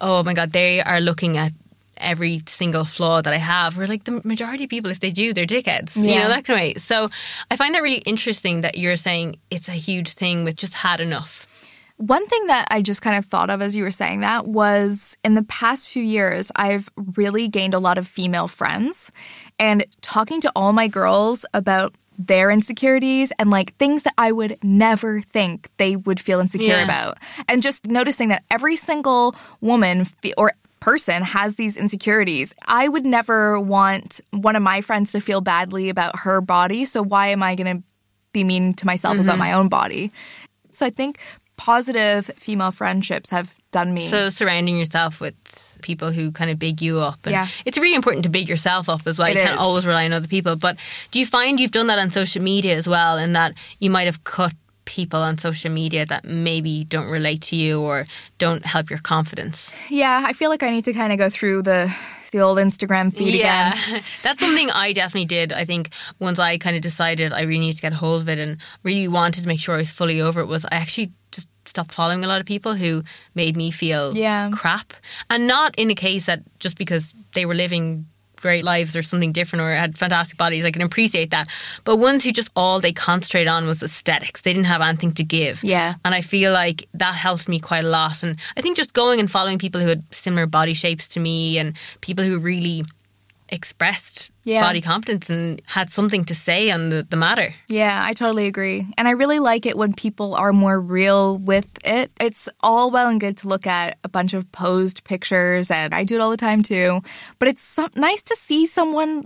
oh 0.00 0.24
my 0.24 0.32
God, 0.32 0.52
they 0.52 0.80
are 0.80 1.00
looking 1.00 1.36
at 1.36 1.52
every 2.00 2.42
single 2.46 2.84
flaw 2.84 3.20
that 3.22 3.32
I 3.32 3.36
have. 3.38 3.76
We're 3.76 3.86
like 3.86 4.04
the 4.04 4.20
majority 4.24 4.64
of 4.64 4.70
people, 4.70 4.90
if 4.90 5.00
they 5.00 5.10
do, 5.10 5.32
they're 5.32 5.46
dickheads. 5.46 5.96
You 5.96 6.16
know, 6.16 6.28
that 6.28 6.44
kind 6.44 6.58
of 6.60 6.64
way. 6.64 6.74
So 6.74 7.08
I 7.50 7.56
find 7.56 7.74
that 7.74 7.82
really 7.82 7.98
interesting 7.98 8.60
that 8.62 8.78
you're 8.78 8.96
saying 8.96 9.36
it's 9.50 9.68
a 9.68 9.72
huge 9.72 10.12
thing 10.14 10.44
with 10.44 10.56
just 10.56 10.74
had 10.74 11.00
enough. 11.00 11.44
One 11.96 12.24
thing 12.28 12.46
that 12.46 12.68
I 12.70 12.80
just 12.80 13.02
kind 13.02 13.18
of 13.18 13.24
thought 13.24 13.50
of 13.50 13.60
as 13.60 13.76
you 13.76 13.82
were 13.82 13.90
saying 13.90 14.20
that 14.20 14.46
was 14.46 15.18
in 15.24 15.34
the 15.34 15.42
past 15.42 15.90
few 15.90 16.02
years, 16.02 16.52
I've 16.54 16.88
really 17.16 17.48
gained 17.48 17.74
a 17.74 17.80
lot 17.80 17.98
of 17.98 18.06
female 18.06 18.46
friends. 18.46 19.10
And 19.58 19.84
talking 20.00 20.40
to 20.42 20.52
all 20.54 20.72
my 20.72 20.86
girls 20.86 21.44
about 21.54 21.94
their 22.16 22.50
insecurities 22.50 23.32
and 23.38 23.48
like 23.50 23.74
things 23.76 24.02
that 24.04 24.14
I 24.18 24.32
would 24.32 24.58
never 24.62 25.20
think 25.20 25.68
they 25.76 25.94
would 25.96 26.18
feel 26.20 26.38
insecure 26.40 26.76
Yeah. 26.76 26.84
about. 26.84 27.18
And 27.48 27.62
just 27.62 27.86
noticing 27.86 28.28
that 28.30 28.42
every 28.50 28.74
single 28.76 29.34
woman 29.60 30.04
fe- 30.04 30.34
or 30.36 30.52
person 30.80 31.22
has 31.22 31.56
these 31.56 31.76
insecurities. 31.76 32.54
I 32.66 32.88
would 32.88 33.04
never 33.06 33.60
want 33.60 34.20
one 34.30 34.56
of 34.56 34.62
my 34.62 34.80
friends 34.80 35.12
to 35.12 35.20
feel 35.20 35.40
badly 35.40 35.88
about 35.88 36.18
her 36.20 36.40
body, 36.40 36.84
so 36.84 37.02
why 37.02 37.28
am 37.28 37.42
I 37.42 37.54
going 37.54 37.80
to 37.80 37.86
be 38.32 38.44
mean 38.44 38.74
to 38.74 38.86
myself 38.86 39.14
Mm-hmm. 39.14 39.24
about 39.24 39.38
my 39.38 39.52
own 39.52 39.68
body? 39.68 40.10
So 40.72 40.86
I 40.86 40.90
think 40.90 41.18
positive 41.56 42.26
female 42.36 42.70
friendships 42.70 43.30
have 43.30 43.56
done 43.72 43.92
me 43.92 44.06
So 44.06 44.28
surrounding 44.28 44.78
yourself 44.78 45.20
with 45.20 45.34
people 45.82 46.12
who 46.12 46.30
kind 46.30 46.50
of 46.50 46.58
big 46.58 46.80
you 46.80 47.00
up. 47.00 47.18
And 47.24 47.32
Yeah. 47.32 47.46
It's 47.64 47.76
really 47.76 47.96
important 47.96 48.22
to 48.24 48.28
big 48.28 48.48
yourself 48.48 48.88
up 48.88 49.06
as 49.06 49.18
well. 49.18 49.26
It 49.28 49.34
you 49.36 49.42
can't 49.42 49.58
always 49.58 49.84
rely 49.84 50.04
on 50.04 50.12
other 50.12 50.28
people. 50.28 50.54
But 50.56 50.76
do 51.10 51.18
you 51.18 51.26
find 51.26 51.58
you've 51.58 51.72
done 51.72 51.88
that 51.88 51.98
on 51.98 52.10
social 52.10 52.42
media 52.42 52.76
as 52.76 52.88
well 52.88 53.18
and 53.18 53.34
that 53.34 53.54
you 53.80 53.90
might 53.90 54.04
have 54.06 54.22
cut 54.24 54.52
people 54.88 55.20
on 55.20 55.36
social 55.36 55.70
media 55.70 56.06
that 56.06 56.24
maybe 56.24 56.84
don't 56.84 57.10
relate 57.10 57.42
to 57.42 57.56
you 57.56 57.80
or 57.82 58.06
don't 58.38 58.64
help 58.64 58.88
your 58.88 58.98
confidence? 59.00 59.70
Yeah, 59.90 60.24
I 60.26 60.32
feel 60.32 60.48
like 60.48 60.62
I 60.62 60.70
need 60.70 60.84
to 60.86 60.94
kind 60.94 61.12
of 61.12 61.18
go 61.18 61.28
through 61.30 61.62
the 61.62 61.94
the 62.32 62.40
old 62.40 62.58
Instagram 62.58 63.14
feed 63.14 63.34
yeah, 63.34 63.72
again. 63.72 64.02
that's 64.22 64.42
something 64.42 64.70
I 64.70 64.92
definitely 64.92 65.24
did. 65.26 65.52
I 65.52 65.64
think 65.64 65.90
once 66.18 66.38
I 66.38 66.58
kind 66.58 66.76
of 66.76 66.82
decided 66.82 67.32
I 67.32 67.42
really 67.42 67.60
need 67.60 67.72
to 67.74 67.82
get 67.82 67.92
a 67.92 67.96
hold 67.96 68.20
of 68.22 68.28
it 68.28 68.38
and 68.38 68.58
really 68.82 69.08
wanted 69.08 69.42
to 69.42 69.48
make 69.48 69.60
sure 69.60 69.74
I 69.74 69.78
was 69.78 69.90
fully 69.90 70.20
over 70.20 70.40
it, 70.40 70.46
was 70.46 70.64
I 70.66 70.76
actually 70.76 71.12
just 71.32 71.48
stopped 71.64 71.92
following 71.92 72.24
a 72.24 72.28
lot 72.28 72.40
of 72.40 72.46
people 72.46 72.74
who 72.74 73.02
made 73.34 73.56
me 73.56 73.70
feel 73.70 74.14
Yeah. 74.14 74.50
crap, 74.52 74.92
and 75.30 75.46
not 75.46 75.74
in 75.78 75.90
a 75.90 75.94
case 75.94 76.26
that 76.26 76.40
just 76.58 76.76
because 76.76 77.14
they 77.34 77.46
were 77.46 77.54
living 77.54 78.06
great 78.40 78.64
lives 78.64 78.96
or 78.96 79.02
something 79.02 79.32
different 79.32 79.62
or 79.62 79.74
had 79.74 79.96
fantastic 79.96 80.38
bodies. 80.38 80.64
I 80.64 80.70
can 80.70 80.82
appreciate 80.82 81.30
that, 81.30 81.48
but 81.84 81.96
ones 81.96 82.24
who 82.24 82.32
just 82.32 82.50
all 82.56 82.80
they 82.80 82.92
concentrated 82.92 83.48
on 83.48 83.66
was 83.66 83.82
aesthetics. 83.82 84.42
They 84.42 84.52
didn't 84.52 84.66
have 84.66 84.80
anything 84.80 85.12
to 85.12 85.24
give. 85.24 85.62
Yeah. 85.64 85.94
And 86.04 86.14
I 86.14 86.20
feel 86.20 86.52
like 86.52 86.88
that 86.94 87.14
helped 87.14 87.48
me 87.48 87.58
quite 87.60 87.84
a 87.84 87.88
lot. 87.88 88.22
And 88.22 88.38
I 88.56 88.60
think 88.60 88.76
just 88.76 88.94
going 88.94 89.20
and 89.20 89.30
following 89.30 89.58
people 89.58 89.80
who 89.80 89.88
had 89.88 90.02
similar 90.10 90.46
body 90.46 90.74
shapes 90.74 91.08
to 91.08 91.20
me 91.20 91.58
and 91.58 91.76
people 92.00 92.24
who 92.24 92.38
really 92.38 92.84
expressed 93.50 94.30
Yeah. 94.44 94.62
body 94.62 94.80
confidence 94.80 95.30
and 95.30 95.60
had 95.66 95.90
something 95.90 96.24
to 96.26 96.34
say 96.34 96.70
on 96.70 96.88
the, 96.90 97.02
the 97.02 97.16
matter. 97.16 97.54
Yeah, 97.68 98.00
I 98.04 98.12
totally 98.12 98.46
agree. 98.46 98.86
And 98.96 99.08
I 99.08 99.12
really 99.12 99.38
like 99.38 99.66
it 99.66 99.76
when 99.76 99.92
people 99.94 100.34
are 100.34 100.52
more 100.52 100.80
real 100.80 101.38
with 101.38 101.78
it. 101.84 102.10
It's 102.20 102.48
all 102.60 102.90
well 102.90 103.08
and 103.08 103.20
good 103.20 103.36
to 103.38 103.48
look 103.48 103.66
at 103.66 103.98
a 104.04 104.08
bunch 104.08 104.34
of 104.34 104.50
posed 104.52 105.04
pictures, 105.04 105.70
and 105.70 105.94
I 105.94 106.04
do 106.04 106.16
it 106.16 106.20
all 106.20 106.30
the 106.30 106.36
time 106.36 106.62
too. 106.62 107.00
But 107.38 107.48
it's 107.48 107.62
so- 107.62 107.88
nice 107.94 108.22
to 108.22 108.36
see 108.36 108.66
someone 108.66 109.24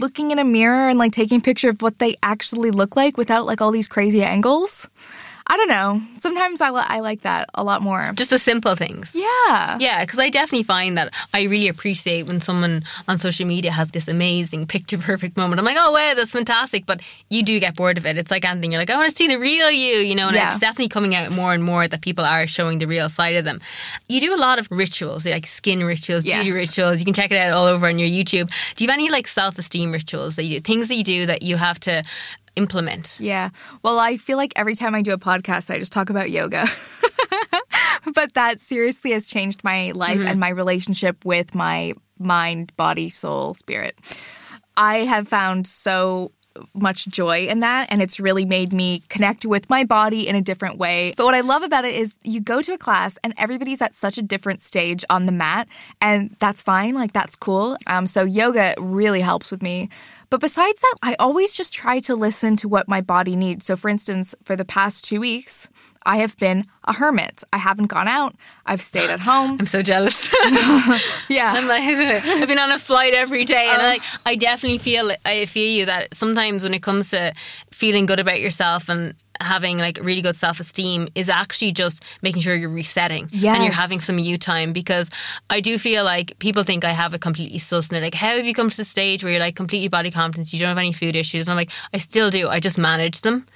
looking 0.00 0.30
in 0.30 0.38
a 0.38 0.44
mirror 0.44 0.88
and 0.88 0.98
like 0.98 1.10
taking 1.10 1.38
a 1.38 1.42
picture 1.42 1.68
of 1.68 1.82
what 1.82 1.98
they 1.98 2.14
actually 2.22 2.70
look 2.70 2.94
like 2.94 3.16
without 3.16 3.46
like 3.46 3.60
all 3.60 3.72
these 3.72 3.88
crazy 3.88 4.22
angles. 4.22 4.88
I 5.50 5.56
don't 5.56 5.68
know. 5.68 6.02
Sometimes 6.18 6.60
I, 6.60 6.68
li- 6.68 6.82
I 6.86 7.00
like 7.00 7.22
that 7.22 7.48
a 7.54 7.64
lot 7.64 7.80
more. 7.80 8.12
Just 8.14 8.28
the 8.28 8.38
simple 8.38 8.74
things. 8.74 9.14
Yeah. 9.14 9.78
Yeah, 9.80 10.04
because 10.04 10.18
I 10.18 10.28
definitely 10.28 10.64
find 10.64 10.98
that 10.98 11.14
I 11.32 11.44
really 11.44 11.68
appreciate 11.68 12.26
when 12.26 12.42
someone 12.42 12.84
on 13.08 13.18
social 13.18 13.46
media 13.46 13.70
has 13.70 13.88
this 13.92 14.08
amazing 14.08 14.66
picture 14.66 14.98
perfect 14.98 15.38
moment. 15.38 15.58
I'm 15.58 15.64
like, 15.64 15.78
oh, 15.78 15.90
wow, 15.90 16.12
that's 16.14 16.32
fantastic. 16.32 16.84
But 16.84 17.00
you 17.30 17.42
do 17.42 17.58
get 17.60 17.76
bored 17.76 17.96
of 17.96 18.04
it. 18.04 18.18
It's 18.18 18.30
like 18.30 18.44
anything. 18.44 18.72
You're 18.72 18.80
like, 18.82 18.90
I 18.90 18.96
want 18.96 19.08
to 19.08 19.16
see 19.16 19.26
the 19.26 19.38
real 19.38 19.70
you, 19.70 19.96
you 20.00 20.14
know, 20.14 20.26
and 20.26 20.36
Yeah. 20.36 20.48
it's 20.48 20.58
definitely 20.58 20.90
coming 20.90 21.14
out 21.14 21.30
more 21.32 21.54
and 21.54 21.64
more 21.64 21.88
that 21.88 22.02
people 22.02 22.26
are 22.26 22.46
showing 22.46 22.78
the 22.78 22.86
real 22.86 23.08
side 23.08 23.36
of 23.36 23.46
them. 23.46 23.60
You 24.06 24.20
do 24.20 24.34
a 24.34 24.36
lot 24.36 24.58
of 24.58 24.68
rituals, 24.70 25.24
like 25.24 25.46
skin 25.46 25.82
rituals, 25.82 26.24
beauty 26.24 26.52
rituals. 26.52 26.98
You 26.98 27.06
can 27.06 27.14
check 27.14 27.32
it 27.32 27.38
out 27.38 27.52
all 27.52 27.64
over 27.64 27.86
on 27.86 27.98
your 27.98 28.08
YouTube. 28.08 28.50
Do 28.76 28.84
you 28.84 28.90
have 28.90 28.98
any 28.98 29.08
like 29.08 29.26
self 29.26 29.56
esteem 29.58 29.92
rituals 29.92 30.36
that 30.36 30.44
you 30.44 30.56
do? 30.56 30.60
Things 30.60 30.88
that 30.88 30.96
you 30.96 31.04
do 31.04 31.24
that 31.24 31.42
you 31.42 31.56
have 31.56 31.80
to 31.80 32.02
implement? 32.58 33.16
Yeah. 33.20 33.50
Well, 33.82 33.98
I 33.98 34.18
feel 34.18 34.36
like 34.36 34.52
every 34.56 34.74
time 34.74 34.94
I 34.94 35.02
do 35.02 35.12
a 35.12 35.18
podcast, 35.18 35.70
I 35.70 35.78
just 35.78 35.92
talk 35.92 36.10
about 36.10 36.30
yoga. 36.30 36.66
but 38.14 38.34
that 38.34 38.60
seriously 38.60 39.12
has 39.12 39.26
changed 39.26 39.64
my 39.64 39.92
life 39.94 40.18
mm-hmm. 40.18 40.28
and 40.28 40.40
my 40.40 40.50
relationship 40.50 41.24
with 41.24 41.54
my 41.54 41.94
mind, 42.18 42.76
body, 42.76 43.08
soul, 43.08 43.54
spirit. 43.54 43.96
I 44.76 44.98
have 44.98 45.26
found 45.26 45.66
so 45.66 46.32
much 46.74 47.06
joy 47.08 47.46
in 47.46 47.60
that 47.60 47.88
and 47.90 48.02
it's 48.02 48.20
really 48.20 48.44
made 48.44 48.72
me 48.72 49.02
connect 49.08 49.44
with 49.44 49.68
my 49.68 49.84
body 49.84 50.26
in 50.28 50.34
a 50.36 50.40
different 50.40 50.78
way. 50.78 51.14
But 51.16 51.24
what 51.24 51.34
I 51.34 51.40
love 51.40 51.62
about 51.62 51.84
it 51.84 51.94
is 51.94 52.14
you 52.24 52.40
go 52.40 52.62
to 52.62 52.72
a 52.72 52.78
class 52.78 53.18
and 53.24 53.34
everybody's 53.36 53.82
at 53.82 53.94
such 53.94 54.18
a 54.18 54.22
different 54.22 54.60
stage 54.60 55.04
on 55.10 55.26
the 55.26 55.32
mat 55.32 55.68
and 56.00 56.30
that's 56.38 56.62
fine, 56.62 56.94
like 56.94 57.12
that's 57.12 57.36
cool. 57.36 57.76
Um 57.86 58.06
so 58.06 58.22
yoga 58.22 58.74
really 58.78 59.20
helps 59.20 59.50
with 59.50 59.62
me. 59.62 59.88
But 60.30 60.40
besides 60.40 60.80
that, 60.80 60.96
I 61.02 61.16
always 61.18 61.54
just 61.54 61.72
try 61.72 62.00
to 62.00 62.14
listen 62.14 62.56
to 62.56 62.68
what 62.68 62.86
my 62.86 63.00
body 63.00 63.34
needs. 63.34 63.64
So 63.64 63.76
for 63.76 63.88
instance, 63.88 64.34
for 64.44 64.56
the 64.56 64.64
past 64.64 65.04
2 65.06 65.20
weeks, 65.20 65.68
I 66.04 66.18
have 66.18 66.36
been 66.36 66.66
a 66.88 66.92
hermit. 66.94 67.44
I 67.52 67.58
haven't 67.58 67.86
gone 67.86 68.08
out. 68.08 68.34
I've 68.66 68.82
stayed 68.82 69.10
at 69.10 69.20
home. 69.20 69.58
I'm 69.60 69.66
so 69.66 69.82
jealous. 69.82 70.34
Yeah. 71.28 71.52
I'm 71.54 71.68
like, 71.68 71.82
I've 72.24 72.48
been 72.48 72.58
on 72.58 72.72
a 72.72 72.78
flight 72.78 73.12
every 73.12 73.44
day, 73.44 73.68
and 73.68 73.82
uh-huh. 73.82 73.88
like, 73.88 74.02
I 74.24 74.34
definitely 74.34 74.78
feel 74.78 75.12
I 75.24 75.44
feel 75.44 75.70
you 75.70 75.84
that 75.86 76.14
sometimes 76.14 76.64
when 76.64 76.74
it 76.74 76.82
comes 76.82 77.10
to 77.10 77.34
feeling 77.70 78.06
good 78.06 78.18
about 78.18 78.40
yourself 78.40 78.88
and 78.88 79.14
having 79.40 79.78
like 79.78 79.98
really 80.02 80.20
good 80.20 80.36
self 80.36 80.60
esteem 80.60 81.08
is 81.14 81.28
actually 81.28 81.72
just 81.72 82.04
making 82.22 82.42
sure 82.42 82.54
you're 82.54 82.68
resetting 82.68 83.28
and 83.32 83.62
you're 83.62 83.72
having 83.72 83.98
some 83.98 84.18
you 84.18 84.36
time 84.36 84.72
because 84.72 85.10
I 85.48 85.60
do 85.60 85.78
feel 85.78 86.04
like 86.04 86.38
people 86.38 86.62
think 86.62 86.84
I 86.84 86.90
have 86.90 87.14
it 87.14 87.20
completely 87.20 87.58
sus 87.58 87.88
and 87.88 87.94
they're 87.94 88.02
like, 88.02 88.14
how 88.14 88.36
have 88.36 88.44
you 88.44 88.54
come 88.54 88.70
to 88.70 88.76
the 88.76 88.84
stage 88.84 89.22
where 89.22 89.32
you're 89.32 89.40
like 89.40 89.56
completely 89.56 89.88
body 89.88 90.10
confidence, 90.10 90.52
you 90.52 90.58
don't 90.58 90.68
have 90.68 90.78
any 90.78 90.92
food 90.92 91.14
issues? 91.16 91.46
And 91.46 91.52
I'm 91.52 91.56
like, 91.56 91.70
I 91.94 91.98
still 91.98 92.30
do. 92.30 92.48
I 92.48 92.60
just 92.60 92.78
manage 92.78 93.20
them, 93.20 93.46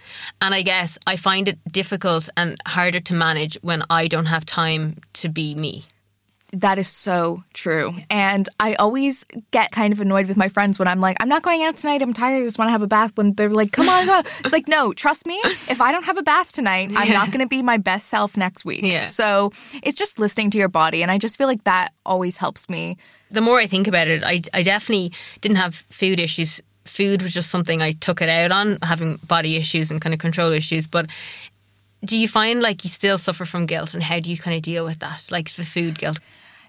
and 0.41 0.55
I 0.55 0.62
guess 0.62 0.99
I 1.07 1.17
find 1.17 1.49
it 1.49 1.59
difficult 1.71 2.29
and 2.37 2.57
harder 2.67 3.01
to 3.01 3.15
manage 3.26 3.55
when 3.62 3.81
I 3.88 4.09
don't 4.09 4.26
have 4.26 4.45
time 4.45 4.83
to 5.21 5.29
be 5.29 5.55
me. 5.55 5.85
That 6.55 6.79
is 6.79 6.88
so 6.88 7.43
true. 7.55 7.95
And 8.11 8.47
I 8.61 8.75
always 8.75 9.25
get 9.52 9.71
kind 9.71 9.91
of 9.95 10.00
annoyed 10.00 10.26
with 10.29 10.37
my 10.37 10.49
friends 10.49 10.79
when 10.79 10.87
I'm 10.87 11.00
like, 11.00 11.17
I'm 11.19 11.29
not 11.29 11.43
going 11.43 11.62
out 11.62 11.79
tonight. 11.79 12.02
I'm 12.02 12.12
tired. 12.12 12.43
I 12.43 12.45
just 12.45 12.59
want 12.59 12.69
to 12.69 12.73
have 12.73 12.83
a 12.83 12.87
bath. 12.87 13.12
When 13.17 13.33
they're 13.33 13.49
like, 13.49 13.73
come 13.73 13.88
on, 13.88 14.05
go. 14.07 14.19
It's 14.41 14.52
like, 14.52 14.69
no, 14.69 14.93
trust 14.93 15.25
me. 15.26 15.41
If 15.75 15.81
I 15.81 15.93
don't 15.93 16.05
have 16.05 16.19
a 16.19 16.23
bath 16.23 16.52
tonight, 16.52 16.93
I'm 16.95 17.09
not 17.09 17.29
going 17.29 17.41
to 17.41 17.49
be 17.49 17.62
my 17.62 17.79
best 17.79 18.09
self 18.09 18.37
next 18.37 18.67
week. 18.67 18.83
Yeah. 18.85 19.05
So 19.05 19.50
it's 19.83 19.97
just 19.97 20.19
listening 20.19 20.50
to 20.50 20.59
your 20.59 20.69
body. 20.69 21.00
And 21.02 21.11
I 21.11 21.17
just 21.17 21.38
feel 21.38 21.47
like 21.47 21.64
that 21.64 21.88
always 22.05 22.37
helps 22.37 22.69
me. 22.69 22.99
the 23.31 23.41
more 23.41 23.59
I 23.59 23.67
think 23.67 23.87
about 23.88 24.09
it, 24.09 24.23
I, 24.23 24.43
I 24.52 24.62
definitely 24.62 25.12
didn't 25.41 25.57
have 25.57 25.75
food 25.88 26.21
issues. 26.21 26.61
Food 26.85 27.23
was 27.23 27.33
just 27.33 27.49
something 27.49 27.81
I 27.81 27.93
took 27.93 28.21
it 28.21 28.29
out 28.29 28.50
on, 28.50 28.76
having 28.83 29.17
body 29.26 29.57
issues 29.57 29.91
and 29.91 30.02
kind 30.02 30.12
of 30.12 30.21
control 30.21 30.52
issues. 30.52 30.87
But 30.87 31.09
do 32.04 32.16
you 32.16 32.28
find 32.28 32.62
like 32.62 32.85
you 32.85 32.90
still 32.90 33.18
suffer 33.18 33.44
from 33.44 33.66
guilt 33.66 33.94
and 33.94 34.02
how 34.02 34.21
do 34.21 34.30
you 34.30 34.37
kind 34.37 34.56
of 34.56 34.62
deal 34.62 34.85
with 34.85 35.00
that? 35.00 35.28
Like 35.30 35.50
the 35.50 35.64
food 35.64 35.99
guilt? 35.99 36.18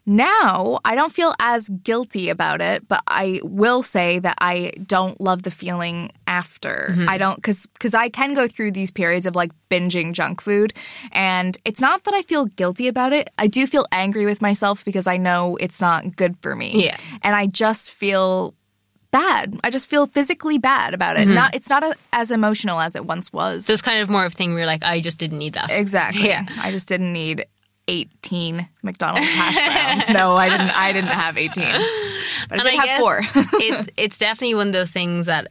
Now, 0.06 0.80
I 0.84 0.96
don't 0.96 1.14
feel 1.14 1.34
as 1.40 1.70
guilty 1.70 2.28
about 2.28 2.60
it, 2.60 2.86
but 2.90 3.02
I 3.08 3.40
will 3.42 3.82
say 3.82 4.20
that 4.20 4.36
I 4.42 4.74
don't 4.86 5.20
love 5.22 5.44
the 5.44 5.52
feeling 5.52 6.12
after. 6.28 6.90
Mm-hmm. 6.92 7.10
I 7.10 7.18
don't 7.18 7.42
cuz 7.42 7.68
cuz 7.80 7.94
I 7.94 8.10
can 8.10 8.34
go 8.34 8.48
through 8.48 8.72
these 8.72 8.92
periods 8.92 9.26
of 9.26 9.36
like 9.36 9.52
binging 9.70 10.12
junk 10.12 10.42
food 10.42 10.74
and 11.14 11.58
it's 11.64 11.80
not 11.80 12.04
that 12.04 12.14
I 12.14 12.22
feel 12.24 12.48
guilty 12.48 12.90
about 12.90 13.14
it. 13.14 13.30
I 13.38 13.48
do 13.48 13.66
feel 13.66 13.86
angry 13.94 14.26
with 14.26 14.42
myself 14.42 14.84
because 14.84 15.08
I 15.08 15.16
know 15.16 15.56
it's 15.62 15.80
not 15.80 16.18
good 16.18 16.36
for 16.42 16.54
me. 16.56 16.84
Yeah. 16.86 16.98
And 17.22 17.34
I 17.34 17.48
just 17.48 17.92
feel 17.92 18.56
bad. 19.14 19.58
I 19.64 19.70
just 19.70 19.90
feel 19.90 20.08
physically 20.08 20.58
bad 20.58 20.94
about 20.94 21.16
it. 21.16 21.22
Mm-hmm. 21.22 21.36
Not 21.36 21.56
it's 21.56 21.70
not 21.70 21.84
a, 21.84 21.96
as 22.12 22.32
emotional 22.32 22.82
as 22.82 22.96
it 22.98 23.06
once 23.06 23.32
was. 23.32 23.66
So 23.66 23.72
it's 23.72 23.82
kind 23.82 24.02
of 24.02 24.10
more 24.10 24.26
of 24.26 24.34
a 24.34 24.36
thing 24.36 24.50
where 24.50 24.60
you're 24.60 24.68
like, 24.68 24.84
I 24.84 25.00
just 25.00 25.18
didn't 25.18 25.38
need 25.38 25.54
that. 25.54 25.70
Exactly. 25.72 26.28
Yeah. 26.28 26.46
I 26.62 26.72
just 26.72 26.90
didn't 26.90 27.14
need 27.14 27.46
18 27.88 28.68
McDonald's 28.82 29.30
hash 29.34 29.56
browns. 29.56 30.10
no, 30.10 30.36
I 30.36 30.50
didn't 30.50 30.78
I 30.78 30.92
didn't 30.92 31.12
have 31.12 31.38
18. 31.38 31.64
But 32.50 32.60
I 32.60 32.72
did 32.72 32.80
have 32.80 33.00
four. 33.00 33.20
it's 33.54 33.90
it's 33.96 34.18
definitely 34.18 34.56
one 34.56 34.68
of 34.68 34.74
those 34.74 34.92
things 34.92 35.28
that 35.28 35.48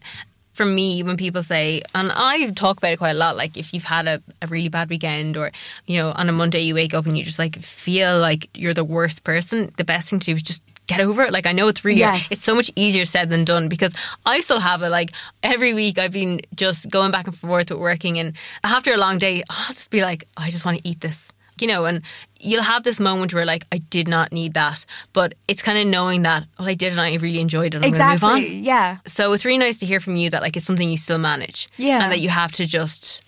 for 0.52 0.66
me 0.66 1.02
when 1.02 1.16
people 1.16 1.42
say 1.42 1.80
and 1.94 2.12
I 2.12 2.50
talk 2.50 2.78
about 2.78 2.92
it 2.92 2.98
quite 2.98 3.12
a 3.12 3.18
lot 3.18 3.36
like 3.36 3.56
if 3.56 3.72
you've 3.72 3.84
had 3.84 4.06
a, 4.06 4.22
a 4.42 4.46
really 4.48 4.68
bad 4.68 4.90
weekend 4.90 5.36
or 5.36 5.52
you 5.86 5.98
know 5.98 6.10
on 6.10 6.28
a 6.28 6.32
Monday 6.32 6.60
you 6.60 6.74
wake 6.74 6.92
up 6.92 7.06
and 7.06 7.16
you 7.16 7.24
just 7.24 7.38
like 7.38 7.56
feel 7.60 8.18
like 8.18 8.48
you're 8.54 8.74
the 8.74 8.84
worst 8.84 9.24
person 9.24 9.72
the 9.76 9.84
best 9.84 10.10
thing 10.10 10.18
to 10.18 10.26
do 10.26 10.34
is 10.34 10.42
just 10.42 10.62
get 10.92 11.00
over 11.08 11.22
it 11.26 11.32
like 11.32 11.46
I 11.46 11.52
know 11.52 11.68
it's 11.68 11.84
really 11.84 12.00
Yes. 12.00 12.32
it's 12.32 12.42
so 12.50 12.54
much 12.54 12.70
easier 12.84 13.04
said 13.14 13.26
than 13.30 13.44
done 13.44 13.68
because 13.74 13.92
I 14.34 14.40
still 14.40 14.60
have 14.60 14.80
it 14.86 14.90
like 14.98 15.10
every 15.42 15.72
week 15.74 15.98
I've 15.98 16.12
been 16.20 16.40
just 16.64 16.80
going 16.96 17.10
back 17.16 17.26
and 17.28 17.36
forth 17.36 17.70
with 17.70 17.78
working 17.90 18.18
and 18.20 18.28
after 18.76 18.90
a 18.94 19.00
long 19.04 19.16
day 19.18 19.36
I'll 19.50 19.74
just 19.78 19.90
be 19.90 20.02
like 20.10 20.20
I 20.44 20.50
just 20.50 20.64
want 20.66 20.76
to 20.78 20.88
eat 20.90 21.00
this 21.00 21.32
you 21.60 21.68
know, 21.68 21.84
and 21.84 22.02
you'll 22.40 22.62
have 22.74 22.82
this 22.82 22.98
moment 22.98 23.32
where 23.34 23.44
like 23.44 23.64
I 23.70 23.78
did 23.78 24.08
not 24.08 24.32
need 24.32 24.54
that, 24.54 24.84
but 25.12 25.34
it's 25.46 25.62
kind 25.62 25.78
of 25.78 25.86
knowing 25.86 26.22
that 26.22 26.40
well 26.58 26.66
I 26.66 26.74
did 26.74 26.90
and 26.90 27.00
I 27.00 27.14
really 27.16 27.38
enjoyed 27.40 27.74
it. 27.74 27.84
I'm 27.84 27.92
gonna 27.92 28.12
move 28.14 28.24
on. 28.24 28.36
exactly. 28.38 28.56
Yeah. 28.72 28.96
So 29.06 29.32
it's 29.32 29.44
really 29.44 29.58
nice 29.66 29.78
to 29.80 29.86
hear 29.86 30.00
from 30.00 30.16
you 30.16 30.28
that 30.30 30.42
like 30.42 30.56
it's 30.56 30.66
something 30.66 30.88
you 30.88 30.96
still 30.96 31.18
manage, 31.18 31.68
Yeah. 31.76 32.02
and 32.02 32.10
that 32.10 32.20
you 32.20 32.30
have 32.30 32.50
to 32.52 32.64
just 32.66 33.22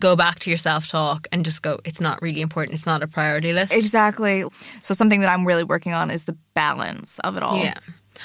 go 0.00 0.16
back 0.16 0.40
to 0.40 0.50
your 0.50 0.58
self 0.58 0.88
talk 0.88 1.28
and 1.30 1.44
just 1.44 1.62
go. 1.62 1.78
It's 1.84 2.00
not 2.00 2.20
really 2.22 2.40
important. 2.40 2.74
It's 2.74 2.86
not 2.86 3.02
a 3.02 3.06
priority 3.06 3.52
list. 3.52 3.74
Exactly. 3.74 4.44
So 4.82 4.94
something 4.94 5.20
that 5.20 5.30
I'm 5.30 5.46
really 5.46 5.64
working 5.64 5.92
on 5.92 6.10
is 6.10 6.24
the 6.24 6.36
balance 6.54 7.18
of 7.20 7.36
it 7.36 7.42
all. 7.42 7.58
Yeah. 7.58 7.74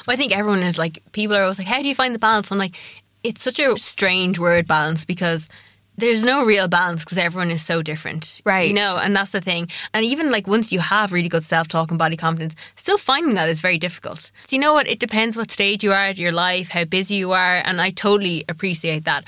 Well, 0.07 0.13
I 0.13 0.15
think 0.15 0.35
everyone 0.35 0.63
is 0.63 0.77
like 0.77 1.03
people 1.11 1.35
are 1.35 1.43
always 1.43 1.59
like, 1.59 1.67
how 1.67 1.81
do 1.81 1.87
you 1.87 1.95
find 1.95 2.15
the 2.15 2.19
balance? 2.19 2.51
I'm 2.51 2.57
like. 2.57 2.75
it's 3.23 3.43
such 3.43 3.59
a 3.59 3.75
strange 3.77 4.37
word 4.37 4.67
balance 4.67 5.03
because 5.03 5.49
there's 5.97 6.23
no 6.23 6.45
real 6.45 6.67
balance 6.67 7.03
because 7.03 7.17
everyone 7.17 7.51
is 7.51 7.65
so 7.65 7.81
different. 7.81 8.41
Right. 8.45 8.67
You 8.67 8.73
know, 8.73 8.99
and 9.01 9.15
that's 9.15 9.31
the 9.31 9.41
thing. 9.41 9.69
And 9.93 10.05
even 10.05 10.31
like 10.31 10.47
once 10.47 10.71
you 10.71 10.79
have 10.79 11.13
really 11.13 11.29
good 11.29 11.43
self 11.43 11.67
talk 11.67 11.89
and 11.89 11.99
body 11.99 12.17
confidence, 12.17 12.55
still 12.75 12.97
finding 12.97 13.35
that 13.35 13.49
is 13.49 13.61
very 13.61 13.77
difficult. 13.77 14.31
So 14.47 14.55
you 14.55 14.59
know 14.59 14.73
what? 14.73 14.87
It 14.87 14.99
depends 14.99 15.37
what 15.37 15.51
stage 15.51 15.83
you 15.83 15.91
are 15.91 16.05
at 16.07 16.17
your 16.17 16.31
life, 16.31 16.69
how 16.69 16.85
busy 16.85 17.15
you 17.15 17.31
are, 17.31 17.61
and 17.65 17.81
I 17.81 17.91
totally 17.91 18.43
appreciate 18.49 19.05
that. 19.05 19.25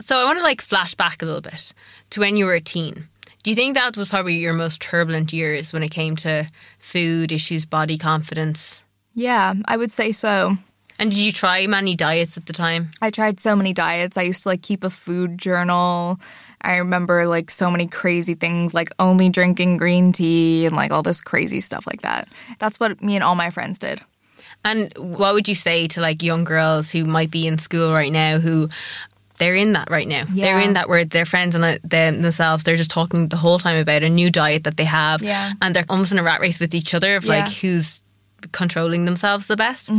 So 0.00 0.18
I 0.18 0.24
want 0.24 0.38
to 0.38 0.44
like 0.44 0.60
flash 0.60 0.94
back 0.94 1.22
a 1.22 1.26
little 1.26 1.40
bit 1.40 1.72
to 2.10 2.20
when 2.20 2.36
you 2.36 2.44
were 2.44 2.54
a 2.54 2.60
teen. 2.60 3.08
Do 3.42 3.50
you 3.50 3.56
think 3.56 3.74
that 3.74 3.96
was 3.96 4.10
probably 4.10 4.34
your 4.34 4.52
most 4.52 4.82
turbulent 4.82 5.32
years 5.32 5.72
when 5.72 5.82
it 5.82 5.88
came 5.88 6.14
to 6.16 6.46
food 6.78 7.32
issues, 7.32 7.64
body 7.64 7.96
confidence? 7.96 8.82
Yeah, 9.14 9.54
I 9.64 9.78
would 9.78 9.90
say 9.90 10.12
so. 10.12 10.56
And 11.00 11.10
did 11.10 11.18
you 11.18 11.32
try 11.32 11.66
many 11.66 11.96
diets 11.96 12.36
at 12.36 12.44
the 12.44 12.52
time? 12.52 12.90
I 13.00 13.10
tried 13.10 13.40
so 13.40 13.56
many 13.56 13.72
diets. 13.72 14.18
I 14.18 14.22
used 14.22 14.42
to 14.42 14.50
like 14.50 14.60
keep 14.60 14.84
a 14.84 14.90
food 14.90 15.38
journal. 15.38 16.20
I 16.60 16.76
remember 16.76 17.26
like 17.26 17.50
so 17.50 17.70
many 17.70 17.86
crazy 17.86 18.34
things 18.34 18.74
like 18.74 18.90
only 18.98 19.30
drinking 19.30 19.78
green 19.78 20.12
tea 20.12 20.66
and 20.66 20.76
like 20.76 20.92
all 20.92 21.02
this 21.02 21.22
crazy 21.22 21.60
stuff 21.60 21.86
like 21.86 22.02
that. 22.02 22.28
That's 22.58 22.78
what 22.78 23.02
me 23.02 23.14
and 23.14 23.24
all 23.24 23.34
my 23.34 23.48
friends 23.48 23.78
did. 23.78 24.02
And 24.62 24.92
what 24.98 25.32
would 25.32 25.48
you 25.48 25.54
say 25.54 25.88
to 25.88 26.02
like 26.02 26.22
young 26.22 26.44
girls 26.44 26.90
who 26.90 27.06
might 27.06 27.30
be 27.30 27.46
in 27.46 27.56
school 27.56 27.92
right 27.92 28.12
now 28.12 28.38
who 28.38 28.68
they're 29.38 29.56
in 29.56 29.72
that 29.72 29.90
right 29.90 30.06
now. 30.06 30.24
Yeah. 30.34 30.44
They're 30.44 30.60
in 30.60 30.74
that 30.74 30.90
where 30.90 31.02
their 31.06 31.24
friends 31.24 31.54
and 31.54 31.64
uh, 31.64 31.78
themselves, 31.82 32.62
they're 32.62 32.76
just 32.76 32.90
talking 32.90 33.28
the 33.28 33.38
whole 33.38 33.58
time 33.58 33.80
about 33.80 34.02
a 34.02 34.10
new 34.10 34.30
diet 34.30 34.64
that 34.64 34.76
they 34.76 34.84
have. 34.84 35.22
Yeah. 35.22 35.52
And 35.62 35.74
they're 35.74 35.86
almost 35.88 36.12
in 36.12 36.18
a 36.18 36.22
rat 36.22 36.42
race 36.42 36.60
with 36.60 36.74
each 36.74 36.92
other 36.92 37.16
of 37.16 37.24
like 37.24 37.50
who's 37.50 38.02
controlling 38.52 39.06
themselves 39.06 39.46
the 39.46 39.56
best. 39.56 39.90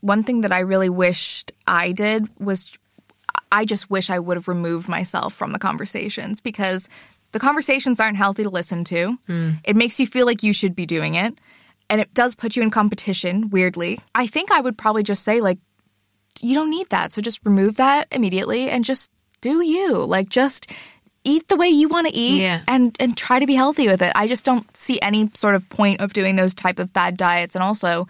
One 0.00 0.22
thing 0.22 0.42
that 0.42 0.52
I 0.52 0.60
really 0.60 0.88
wished 0.88 1.52
I 1.66 1.92
did 1.92 2.28
was 2.38 2.76
I 3.52 3.64
just 3.64 3.90
wish 3.90 4.10
I 4.10 4.18
would 4.18 4.36
have 4.36 4.48
removed 4.48 4.88
myself 4.88 5.34
from 5.34 5.52
the 5.52 5.58
conversations 5.58 6.40
because 6.40 6.88
the 7.32 7.38
conversations 7.40 8.00
aren't 8.00 8.16
healthy 8.16 8.42
to 8.44 8.50
listen 8.50 8.84
to. 8.84 9.18
Hmm. 9.26 9.50
It 9.64 9.76
makes 9.76 10.00
you 10.00 10.06
feel 10.06 10.26
like 10.26 10.42
you 10.42 10.52
should 10.52 10.74
be 10.74 10.86
doing 10.86 11.14
it. 11.14 11.34
And 11.88 12.00
it 12.00 12.12
does 12.14 12.34
put 12.34 12.56
you 12.56 12.62
in 12.62 12.70
competition, 12.70 13.50
weirdly. 13.50 13.98
I 14.14 14.26
think 14.26 14.50
I 14.50 14.60
would 14.60 14.76
probably 14.76 15.04
just 15.04 15.22
say, 15.22 15.40
like, 15.40 15.58
you 16.40 16.54
don't 16.54 16.70
need 16.70 16.88
that. 16.90 17.12
So 17.12 17.22
just 17.22 17.40
remove 17.44 17.76
that 17.76 18.08
immediately 18.10 18.68
and 18.70 18.84
just 18.84 19.10
do 19.40 19.64
you. 19.64 19.94
Like, 20.04 20.28
just 20.28 20.72
eat 21.22 21.46
the 21.48 21.56
way 21.56 21.68
you 21.68 21.88
want 21.88 22.08
to 22.08 22.14
eat 22.14 22.40
Yeah. 22.40 22.62
and, 22.68 22.96
and 23.00 23.16
try 23.16 23.38
to 23.38 23.46
be 23.46 23.54
healthy 23.54 23.86
with 23.88 24.02
it. 24.02 24.12
I 24.16 24.26
just 24.26 24.44
don't 24.44 24.76
see 24.76 25.00
any 25.00 25.30
sort 25.34 25.54
of 25.54 25.68
point 25.68 26.00
of 26.00 26.12
doing 26.12 26.36
those 26.36 26.54
type 26.54 26.78
of 26.80 26.92
bad 26.92 27.16
diets. 27.16 27.54
And 27.54 27.62
also, 27.62 28.08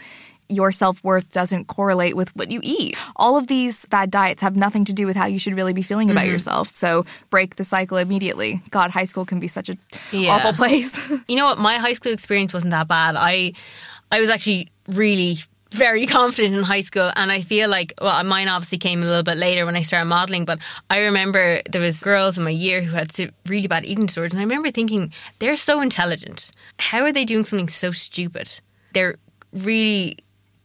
your 0.49 0.73
self 0.73 1.03
worth 1.03 1.33
doesn't 1.33 1.67
correlate 1.67 2.17
with 2.17 2.35
what 2.37 2.51
you 2.51 2.61
eat. 2.63 2.97
All 3.17 3.37
of 3.37 3.47
these 3.47 3.87
fad 3.87 4.11
diets 4.11 4.43
have 4.43 4.57
nothing 4.57 4.85
to 4.87 4.93
do 4.93 5.07
with 5.07 5.17
how 5.17 5.27
you 5.27 5.39
should 5.39 5.55
really 5.55 5.73
be 5.73 5.83
feeling 5.83 6.11
about 6.11 6.25
mm-hmm. 6.25 6.33
yourself. 6.33 6.75
So 6.75 7.05
break 7.31 7.57
the 7.57 7.65
cycle 7.65 7.97
immediately. 7.97 8.63
God, 8.71 8.91
high 8.91 9.05
school 9.05 9.25
can 9.25 9.41
be 9.41 9.49
such 9.49 9.69
a 9.69 9.77
Yeah. 10.13 10.35
awful 10.35 10.53
place. 10.53 10.97
You 11.29 11.37
know 11.37 11.47
what? 11.47 11.59
My 11.59 11.79
high 11.79 11.95
school 11.95 12.13
experience 12.13 12.53
wasn't 12.53 12.71
that 12.71 12.89
bad. 12.89 13.17
I 13.17 13.53
I 14.13 14.21
was 14.21 14.31
actually 14.31 14.71
really 14.89 15.39
very 15.73 16.07
confident 16.19 16.55
in 16.55 16.63
high 16.63 16.81
school 16.81 17.11
and 17.17 17.33
I 17.33 17.41
feel 17.43 17.69
like 17.69 17.93
well 18.01 18.23
mine 18.25 18.49
obviously 18.49 18.79
came 18.79 19.03
a 19.03 19.07
little 19.07 19.23
bit 19.23 19.37
later 19.37 19.67
when 19.67 19.77
I 19.77 19.83
started 19.83 20.07
modeling 20.07 20.45
but 20.45 20.61
I 20.89 21.01
remember 21.01 21.61
there 21.69 21.81
was 21.81 22.01
girls 22.01 22.39
in 22.39 22.45
my 22.45 22.51
year 22.51 22.83
who 22.83 22.95
had 22.95 23.11
really 23.47 23.67
bad 23.67 23.85
eating 23.85 24.07
disorders 24.07 24.33
and 24.33 24.41
I 24.41 24.45
remember 24.45 24.71
thinking 24.71 25.13
they're 25.41 25.57
so 25.57 25.81
intelligent 25.81 26.53
how 26.79 27.01
are 27.01 27.13
they 27.13 27.25
doing 27.25 27.45
something 27.45 27.69
so 27.69 27.91
stupid 27.91 28.49
they're 28.93 29.17
really 29.53 30.19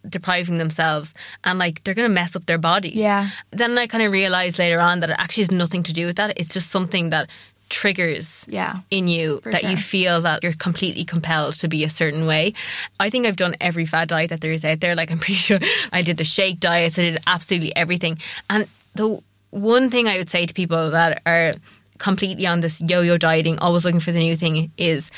depriving 0.09 0.57
themselves 0.57 1.13
and 1.43 1.59
like 1.59 1.83
they're 1.83 1.93
going 1.93 2.09
to 2.09 2.13
mess 2.13 2.35
up 2.35 2.45
their 2.45 2.57
bodies 2.57 2.95
Yeah. 2.95 3.29
then 3.51 3.77
I 3.77 3.87
kind 3.87 4.03
of 4.03 4.11
realized 4.11 4.57
later 4.59 4.79
on 4.79 4.99
that 5.01 5.09
it 5.11 5.15
actually 5.19 5.43
has 5.43 5.51
nothing 5.51 5.83
to 5.83 5.93
do 5.93 6.05
with 6.07 6.15
that 6.17 6.39
it's 6.39 6.53
just 6.53 6.69
something 6.71 7.09
that 7.11 7.29
triggers 7.69 8.45
Yeah. 8.49 8.79
in 8.89 9.07
you 9.07 9.41
that 9.45 9.63
you 9.63 9.77
feel 9.77 10.19
that 10.21 10.43
you're 10.43 10.53
completely 10.53 11.05
compelled 11.05 11.53
to 11.59 11.67
be 11.69 11.83
a 11.85 11.89
certain 11.89 12.25
way. 12.25 12.53
I 12.99 13.09
think 13.09 13.25
I've 13.25 13.37
done 13.37 13.55
every 13.61 13.85
fad 13.85 14.09
diet 14.09 14.29
that 14.29 14.41
there 14.41 14.51
is 14.51 14.65
out 14.65 14.81
there. 14.81 14.93
Like 14.93 15.09
I'm 15.09 15.19
pretty 15.25 15.35
sure 15.35 15.57
I 15.93 16.01
did 16.01 16.17
the 16.17 16.25
shake 16.25 16.59
diets, 16.59 16.99
I 16.99 17.03
did 17.03 17.19
absolutely 17.27 17.73
everything. 17.75 18.17
And 18.49 18.67
the 18.95 19.21
one 19.51 19.89
thing 19.89 20.07
I 20.07 20.17
would 20.17 20.29
say 20.29 20.45
to 20.45 20.53
people 20.53 20.91
that 20.91 21.21
are 21.25 21.53
completely 21.97 22.45
on 22.45 22.59
this 22.59 22.81
yo-yo 22.81 23.17
dieting, 23.17 23.57
always 23.59 23.85
looking 23.85 23.99
for 24.01 24.11
the 24.11 24.19
new 24.19 24.35
thing 24.35 24.71
is 24.77 25.09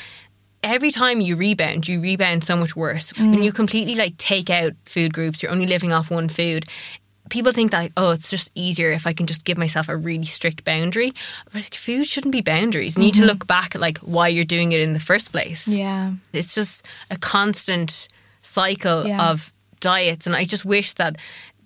every 0.64 0.90
time 0.90 1.20
you 1.20 1.36
rebound, 1.36 1.86
you 1.86 2.00
rebound 2.00 2.42
so 2.44 2.56
much 2.56 2.74
worse. 2.74 3.16
When 3.18 3.34
mm. 3.34 3.44
you 3.44 3.52
completely 3.52 3.94
like 3.94 4.16
take 4.16 4.50
out 4.50 4.72
food 4.84 5.12
groups, 5.12 5.42
you're 5.42 5.52
only 5.52 5.66
living 5.66 5.92
off 5.92 6.10
one 6.10 6.28
food. 6.28 6.66
People 7.30 7.52
think 7.52 7.70
that, 7.70 7.78
like, 7.78 7.92
oh, 7.96 8.10
it's 8.10 8.28
just 8.28 8.50
easier 8.54 8.90
if 8.90 9.06
I 9.06 9.12
can 9.14 9.26
just 9.26 9.44
give 9.44 9.56
myself 9.56 9.88
a 9.88 9.96
really 9.96 10.24
strict 10.24 10.64
boundary. 10.64 11.12
But 11.46 11.54
like, 11.54 11.74
food 11.74 12.06
shouldn't 12.06 12.32
be 12.32 12.42
boundaries. 12.42 12.96
You 12.96 13.02
need 13.02 13.14
to 13.14 13.20
mm-hmm. 13.20 13.28
look 13.28 13.46
back 13.46 13.74
at 13.74 13.80
like 13.80 13.98
why 13.98 14.28
you're 14.28 14.44
doing 14.44 14.72
it 14.72 14.80
in 14.80 14.92
the 14.92 15.00
first 15.00 15.32
place. 15.32 15.66
yeah. 15.66 16.14
It's 16.32 16.54
just 16.54 16.86
a 17.10 17.16
constant 17.16 18.08
cycle 18.42 19.06
Yeah. 19.06 19.30
of 19.30 19.52
diets. 19.80 20.26
And 20.26 20.34
I 20.36 20.44
just 20.44 20.64
wish 20.64 20.94
that 20.94 21.16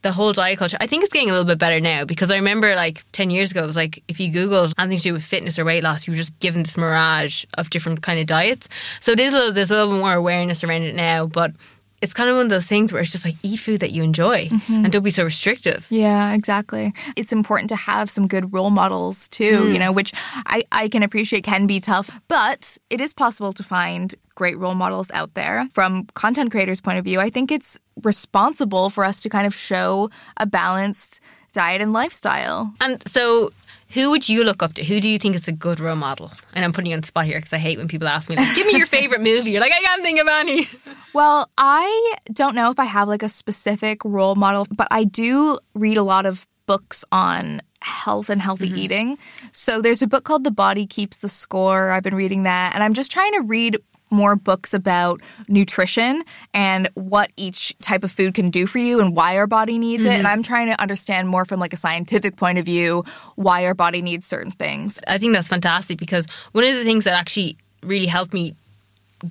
the 0.02 0.12
whole 0.12 0.32
diet 0.32 0.58
culture, 0.58 0.76
I 0.80 0.86
think 0.86 1.04
it's 1.04 1.12
getting 1.12 1.30
a 1.30 1.32
little 1.32 1.46
bit 1.46 1.58
better 1.58 1.80
now 1.80 2.04
because 2.04 2.30
I 2.30 2.36
remember 2.36 2.74
like 2.74 3.04
10 3.12 3.30
years 3.30 3.50
ago, 3.50 3.62
it 3.62 3.66
was 3.66 3.76
like 3.76 4.02
if 4.08 4.20
you 4.20 4.30
Googled 4.30 4.72
anything 4.78 4.98
to 4.98 5.02
do 5.04 5.12
with 5.12 5.24
fitness 5.24 5.58
or 5.58 5.64
weight 5.64 5.82
loss, 5.82 6.06
you 6.06 6.12
were 6.12 6.16
just 6.16 6.38
given 6.40 6.62
this 6.62 6.76
mirage 6.76 7.44
of 7.54 7.70
different 7.70 8.02
kind 8.02 8.20
of 8.20 8.26
diets. 8.26 8.68
So 9.00 9.12
it 9.12 9.20
is 9.20 9.34
a 9.34 9.36
little, 9.36 9.52
there's 9.52 9.70
a 9.70 9.74
little 9.74 9.98
more 9.98 10.14
awareness 10.14 10.62
around 10.62 10.82
it 10.82 10.94
now, 10.94 11.26
but 11.26 11.52
it's 12.00 12.14
kind 12.14 12.30
of 12.30 12.36
one 12.36 12.46
of 12.46 12.50
those 12.50 12.66
things 12.66 12.92
where 12.92 13.02
it's 13.02 13.10
just 13.10 13.24
like 13.24 13.34
eat 13.42 13.58
food 13.58 13.80
that 13.80 13.90
you 13.90 14.02
enjoy 14.02 14.46
mm-hmm. 14.46 14.84
and 14.84 14.92
don't 14.92 15.02
be 15.02 15.10
so 15.10 15.24
restrictive. 15.24 15.86
Yeah, 15.90 16.34
exactly. 16.34 16.92
It's 17.16 17.32
important 17.32 17.70
to 17.70 17.76
have 17.76 18.08
some 18.08 18.26
good 18.28 18.52
role 18.52 18.70
models 18.70 19.28
too, 19.28 19.68
you 19.68 19.76
mm. 19.76 19.78
know, 19.80 19.92
which 19.92 20.12
I, 20.46 20.62
I 20.70 20.88
can 20.88 21.02
appreciate 21.02 21.44
can 21.44 21.66
be 21.66 21.80
tough, 21.80 22.10
but 22.28 22.78
it 22.90 23.00
is 23.00 23.12
possible 23.12 23.52
to 23.52 23.62
find 23.62 24.14
great 24.34 24.56
role 24.56 24.74
models 24.74 25.10
out 25.12 25.34
there. 25.34 25.66
From 25.72 26.06
content 26.14 26.52
creators' 26.52 26.80
point 26.80 26.98
of 26.98 27.04
view, 27.04 27.18
I 27.18 27.30
think 27.30 27.50
it's 27.50 27.78
responsible 28.04 28.90
for 28.90 29.04
us 29.04 29.20
to 29.22 29.28
kind 29.28 29.46
of 29.46 29.54
show 29.54 30.08
a 30.36 30.46
balanced 30.46 31.20
diet 31.52 31.82
and 31.82 31.92
lifestyle. 31.92 32.72
And 32.80 33.06
so, 33.08 33.50
who 33.90 34.10
would 34.10 34.28
you 34.28 34.44
look 34.44 34.62
up 34.62 34.74
to? 34.74 34.84
Who 34.84 35.00
do 35.00 35.08
you 35.08 35.18
think 35.18 35.34
is 35.34 35.48
a 35.48 35.52
good 35.52 35.80
role 35.80 35.96
model? 35.96 36.30
And 36.54 36.64
I'm 36.64 36.72
putting 36.72 36.90
you 36.90 36.94
on 36.94 37.00
the 37.00 37.06
spot 37.06 37.24
here 37.24 37.38
because 37.38 37.52
I 37.52 37.58
hate 37.58 37.78
when 37.78 37.88
people 37.88 38.08
ask 38.08 38.28
me, 38.28 38.36
like, 38.36 38.54
"Give 38.54 38.66
me 38.66 38.76
your 38.76 38.86
favorite 38.86 39.22
movie." 39.22 39.52
You're 39.52 39.60
like, 39.60 39.72
"I 39.72 39.80
can't 39.80 40.02
think 40.02 40.20
of 40.20 40.28
any." 40.28 40.68
Well, 41.14 41.48
I 41.56 42.14
don't 42.32 42.54
know 42.54 42.70
if 42.70 42.78
I 42.78 42.84
have 42.84 43.08
like 43.08 43.22
a 43.24 43.28
specific 43.28 44.04
role 44.04 44.36
model, 44.36 44.66
but 44.76 44.86
I 44.90 45.04
do 45.04 45.58
read 45.74 45.96
a 45.96 46.02
lot 46.02 46.26
of 46.26 46.46
books 46.66 47.04
on 47.10 47.62
health 47.80 48.28
and 48.28 48.40
healthy 48.40 48.68
mm-hmm. 48.68 48.78
eating. 48.78 49.18
So 49.50 49.80
there's 49.80 50.02
a 50.02 50.06
book 50.06 50.24
called 50.24 50.44
The 50.44 50.50
Body 50.50 50.86
Keeps 50.86 51.16
the 51.16 51.28
Score. 51.28 51.90
I've 51.90 52.02
been 52.02 52.14
reading 52.14 52.42
that, 52.44 52.74
and 52.74 52.84
I'm 52.84 52.94
just 52.94 53.10
trying 53.10 53.32
to 53.32 53.40
read 53.40 53.78
more 54.10 54.36
books 54.36 54.74
about 54.74 55.20
nutrition 55.48 56.22
and 56.54 56.88
what 56.94 57.30
each 57.36 57.76
type 57.78 58.04
of 58.04 58.10
food 58.10 58.34
can 58.34 58.50
do 58.50 58.66
for 58.66 58.78
you 58.78 59.00
and 59.00 59.14
why 59.14 59.36
our 59.36 59.46
body 59.46 59.78
needs 59.78 60.04
it. 60.04 60.10
And 60.10 60.24
mm-hmm. 60.24 60.32
I'm 60.32 60.42
trying 60.42 60.68
to 60.68 60.80
understand 60.80 61.28
more 61.28 61.44
from 61.44 61.60
like 61.60 61.72
a 61.72 61.76
scientific 61.76 62.36
point 62.36 62.58
of 62.58 62.64
view 62.64 63.04
why 63.36 63.66
our 63.66 63.74
body 63.74 64.02
needs 64.02 64.26
certain 64.26 64.50
things. 64.50 64.98
I 65.06 65.18
think 65.18 65.32
that's 65.34 65.48
fantastic 65.48 65.98
because 65.98 66.26
one 66.52 66.64
of 66.64 66.74
the 66.74 66.84
things 66.84 67.04
that 67.04 67.14
actually 67.14 67.56
really 67.82 68.06
helped 68.06 68.32
me 68.32 68.54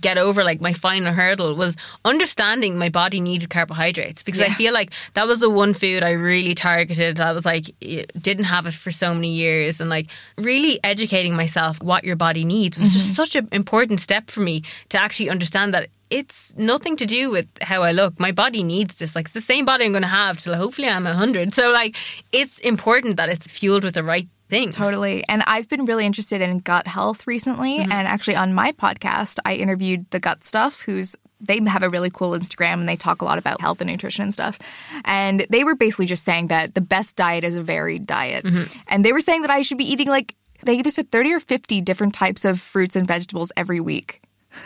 get 0.01 0.17
over 0.17 0.43
like 0.43 0.59
my 0.59 0.73
final 0.73 1.13
hurdle 1.13 1.55
was 1.55 1.75
understanding 2.03 2.77
my 2.77 2.89
body 2.89 3.21
needed 3.21 3.49
carbohydrates 3.49 4.23
because 4.23 4.41
I 4.41 4.49
feel 4.49 4.73
like 4.73 4.91
that 5.13 5.27
was 5.27 5.39
the 5.39 5.49
one 5.49 5.73
food 5.73 6.03
I 6.03 6.11
really 6.11 6.55
targeted 6.55 7.17
that 7.17 7.33
was 7.33 7.45
like 7.45 7.69
it 7.79 8.11
didn't 8.21 8.45
have 8.45 8.65
it 8.67 8.73
for 8.73 8.91
so 8.91 9.13
many 9.13 9.29
years 9.33 9.79
and 9.79 9.89
like 9.89 10.09
really 10.37 10.79
educating 10.83 11.35
myself 11.35 11.81
what 11.81 12.03
your 12.03 12.15
body 12.15 12.43
needs 12.43 12.77
was 12.77 12.93
just 12.93 13.07
mm-hmm. 13.07 13.15
such 13.15 13.35
an 13.35 13.47
important 13.51 13.99
step 13.99 14.29
for 14.29 14.41
me 14.41 14.61
to 14.89 14.99
actually 14.99 15.29
understand 15.29 15.73
that 15.73 15.87
it's 16.09 16.55
nothing 16.57 16.95
to 16.97 17.05
do 17.05 17.29
with 17.29 17.47
how 17.61 17.83
I 17.83 17.91
look. 17.91 18.19
My 18.19 18.31
body 18.31 18.63
needs 18.63 18.95
this. 18.95 19.15
Like 19.15 19.25
it's 19.25 19.33
the 19.33 19.41
same 19.41 19.65
body 19.65 19.85
I'm 19.85 19.91
going 19.91 20.03
to 20.03 20.07
have 20.07 20.37
till 20.37 20.55
hopefully 20.55 20.87
I'm 20.87 21.03
100. 21.03 21.53
So 21.53 21.71
like 21.71 21.97
it's 22.31 22.59
important 22.59 23.17
that 23.17 23.29
it's 23.29 23.47
fueled 23.47 23.83
with 23.83 23.95
the 23.95 24.03
right 24.03 24.27
things. 24.49 24.75
Totally. 24.75 25.23
And 25.27 25.43
I've 25.45 25.69
been 25.69 25.85
really 25.85 26.05
interested 26.05 26.41
in 26.41 26.59
gut 26.59 26.87
health 26.87 27.27
recently. 27.27 27.79
Mm-hmm. 27.79 27.91
And 27.91 28.07
actually, 28.07 28.35
on 28.35 28.53
my 28.53 28.71
podcast, 28.71 29.39
I 29.45 29.55
interviewed 29.55 30.09
the 30.11 30.19
Gut 30.19 30.43
Stuff, 30.43 30.81
who's 30.81 31.15
they 31.39 31.59
have 31.67 31.83
a 31.83 31.89
really 31.89 32.09
cool 32.09 32.31
Instagram 32.31 32.73
and 32.73 32.89
they 32.89 32.95
talk 32.95 33.21
a 33.21 33.25
lot 33.25 33.37
about 33.37 33.61
health 33.61 33.79
and 33.79 33.89
nutrition 33.89 34.23
and 34.23 34.33
stuff. 34.33 34.57
And 35.05 35.45
they 35.49 35.63
were 35.63 35.75
basically 35.75 36.07
just 36.07 36.23
saying 36.23 36.47
that 36.47 36.73
the 36.73 36.81
best 36.81 37.15
diet 37.15 37.43
is 37.43 37.55
a 37.57 37.61
varied 37.61 38.07
diet. 38.07 38.43
Mm-hmm. 38.43 38.79
And 38.87 39.05
they 39.05 39.13
were 39.13 39.19
saying 39.19 39.43
that 39.43 39.51
I 39.51 39.61
should 39.61 39.77
be 39.77 39.85
eating 39.85 40.07
like, 40.07 40.35
they 40.63 40.77
either 40.79 40.89
said 40.89 41.11
30 41.11 41.33
or 41.33 41.39
50 41.39 41.81
different 41.81 42.15
types 42.15 42.43
of 42.43 42.59
fruits 42.59 42.95
and 42.95 43.07
vegetables 43.07 43.51
every 43.55 43.79
week. 43.79 44.19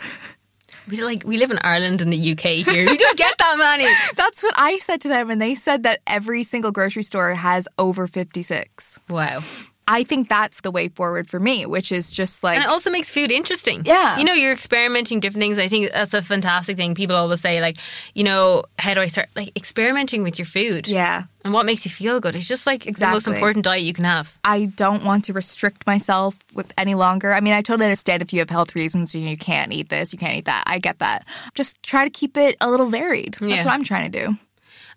We 0.88 1.00
like 1.00 1.22
we 1.24 1.38
live 1.38 1.52
in 1.52 1.58
Ireland 1.62 2.00
and 2.00 2.12
the 2.12 2.32
UK 2.32 2.66
here. 2.66 2.90
We 2.90 2.96
don't 2.96 3.16
get 3.16 3.38
that 3.38 3.56
many. 3.56 3.84
That's 4.16 4.42
what 4.42 4.54
I 4.56 4.78
said 4.78 5.00
to 5.02 5.08
them. 5.08 5.30
And 5.30 5.40
they 5.40 5.54
said 5.54 5.84
that 5.84 6.00
every 6.06 6.42
single 6.42 6.72
grocery 6.72 7.04
store 7.04 7.34
has 7.34 7.68
over 7.78 8.08
56. 8.08 9.00
Wow. 9.08 9.40
I 9.88 10.04
think 10.04 10.28
that's 10.28 10.60
the 10.60 10.70
way 10.70 10.88
forward 10.88 11.28
for 11.28 11.40
me, 11.40 11.66
which 11.66 11.90
is 11.92 12.12
just 12.12 12.42
like. 12.44 12.56
And 12.56 12.64
it 12.64 12.70
also 12.70 12.90
makes 12.90 13.10
food 13.10 13.32
interesting. 13.32 13.82
Yeah. 13.84 14.16
You 14.18 14.24
know, 14.24 14.32
you're 14.32 14.52
experimenting 14.52 15.20
different 15.20 15.42
things. 15.42 15.58
I 15.58 15.68
think 15.68 15.92
that's 15.92 16.14
a 16.14 16.22
fantastic 16.22 16.76
thing. 16.76 16.94
People 16.94 17.16
always 17.16 17.40
say, 17.40 17.60
like, 17.60 17.78
you 18.14 18.22
know, 18.24 18.64
how 18.78 18.94
do 18.94 19.00
I 19.00 19.08
start? 19.08 19.28
Like, 19.34 19.50
experimenting 19.56 20.22
with 20.22 20.38
your 20.38 20.46
food. 20.46 20.86
yeah. 20.88 21.24
And 21.44 21.52
what 21.52 21.66
makes 21.66 21.84
you 21.84 21.90
feel 21.90 22.20
good. 22.20 22.36
It's 22.36 22.46
just 22.46 22.68
like 22.68 22.86
exactly. 22.86 23.10
the 23.10 23.14
most 23.16 23.26
important 23.26 23.64
diet 23.64 23.82
you 23.82 23.92
can 23.92 24.04
have. 24.04 24.38
I 24.44 24.66
don't 24.76 25.04
want 25.04 25.24
to 25.24 25.32
restrict 25.32 25.88
myself 25.88 26.36
with 26.54 26.72
any 26.78 26.94
longer. 26.94 27.32
I 27.32 27.40
mean, 27.40 27.52
I 27.52 27.62
totally 27.62 27.86
understand 27.86 28.22
if 28.22 28.32
you 28.32 28.38
have 28.38 28.48
health 28.50 28.76
reasons 28.76 29.12
and 29.16 29.28
you 29.28 29.36
can't 29.36 29.72
eat 29.72 29.88
this, 29.88 30.12
you 30.12 30.20
can't 30.20 30.36
eat 30.38 30.44
that. 30.44 30.62
I 30.68 30.78
get 30.78 31.00
that. 31.00 31.26
Just 31.56 31.82
try 31.82 32.04
to 32.04 32.10
keep 32.10 32.36
it 32.36 32.56
a 32.60 32.70
little 32.70 32.86
varied. 32.86 33.34
That's 33.34 33.42
Yeah. 33.42 33.64
what 33.64 33.74
I'm 33.74 33.82
trying 33.82 34.08
to 34.12 34.26
do. 34.26 34.36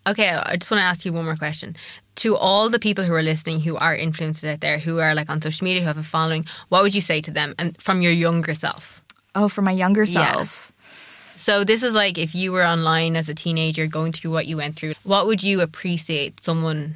Okay, 0.08 0.30
I 0.30 0.56
just 0.56 0.70
want 0.72 0.82
to 0.82 0.86
ask 0.86 1.06
you 1.06 1.14
one 1.14 1.26
more 1.26 1.36
question. 1.36 1.76
To 2.18 2.38
all 2.38 2.70
the 2.70 2.80
people 2.80 3.04
who 3.04 3.14
are 3.14 3.24
listening, 3.24 3.60
who 3.60 3.76
are 3.76 3.98
influencers 3.98 4.50
out 4.54 4.62
there, 4.62 4.78
who 4.80 5.00
are 5.00 5.16
like 5.16 5.30
on 5.30 5.42
social 5.42 5.66
media, 5.66 5.82
who 5.82 5.88
have 5.88 5.98
a 5.98 6.04
following, 6.04 6.46
what 6.70 6.84
would 6.84 6.94
you 6.96 7.02
say 7.02 7.22
to 7.22 7.32
them? 7.32 7.56
And 7.58 7.76
from 7.82 8.02
your 8.02 8.12
younger 8.12 8.54
self. 8.54 9.02
Oh, 9.34 9.50
for 9.50 9.62
my 9.62 9.72
younger 9.72 10.04
Yeah. 10.04 10.32
self. 10.32 10.72
So 10.80 11.64
this 11.64 11.84
is 11.84 11.94
like 11.94 12.18
if 12.18 12.34
you 12.34 12.52
were 12.52 12.64
online 12.66 13.16
as 13.16 13.30
a 13.30 13.36
teenager 13.36 13.86
going 13.88 14.12
through 14.14 14.32
what 14.32 14.48
you 14.48 14.58
went 14.58 14.78
through, 14.78 14.94
what 15.04 15.28
would 15.28 15.44
you 15.44 15.62
appreciate 15.62 16.40
someone 16.42 16.96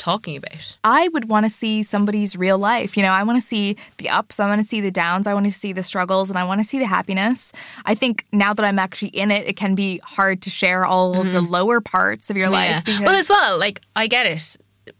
talking 0.00 0.36
about? 0.36 0.76
I 0.82 1.08
would 1.08 1.28
want 1.28 1.46
to 1.46 1.50
see 1.50 1.84
somebody's 1.84 2.34
real 2.36 2.58
life. 2.58 2.96
You 2.96 3.04
know, 3.04 3.12
I 3.12 3.22
want 3.22 3.36
to 3.36 3.46
see 3.46 3.76
the 3.98 4.08
ups, 4.08 4.40
I 4.40 4.48
want 4.48 4.60
to 4.60 4.66
see 4.66 4.80
the 4.80 4.90
downs, 4.90 5.28
I 5.28 5.34
want 5.34 5.46
to 5.46 5.52
see 5.52 5.72
the 5.72 5.84
struggles, 5.84 6.30
and 6.30 6.38
I 6.38 6.44
want 6.44 6.60
to 6.60 6.64
see 6.64 6.78
the 6.78 6.86
happiness. 6.86 7.52
I 7.84 7.94
think 7.94 8.24
now 8.32 8.52
that 8.54 8.64
I'm 8.64 8.78
actually 8.78 9.10
in 9.10 9.30
it, 9.30 9.46
it 9.46 9.56
can 9.56 9.74
be 9.76 10.00
hard 10.02 10.42
to 10.42 10.50
share 10.50 10.84
all 10.84 11.20
of 11.20 11.30
the 11.30 11.40
mm-hmm. 11.40 11.52
lower 11.52 11.80
parts 11.80 12.30
of 12.30 12.36
your 12.36 12.48
life. 12.48 12.84
Because, 12.84 13.00
Well, 13.00 13.14
as 13.14 13.28
well, 13.28 13.58
like 13.58 13.80
I 13.94 14.08
get 14.08 14.26
it. 14.26 14.56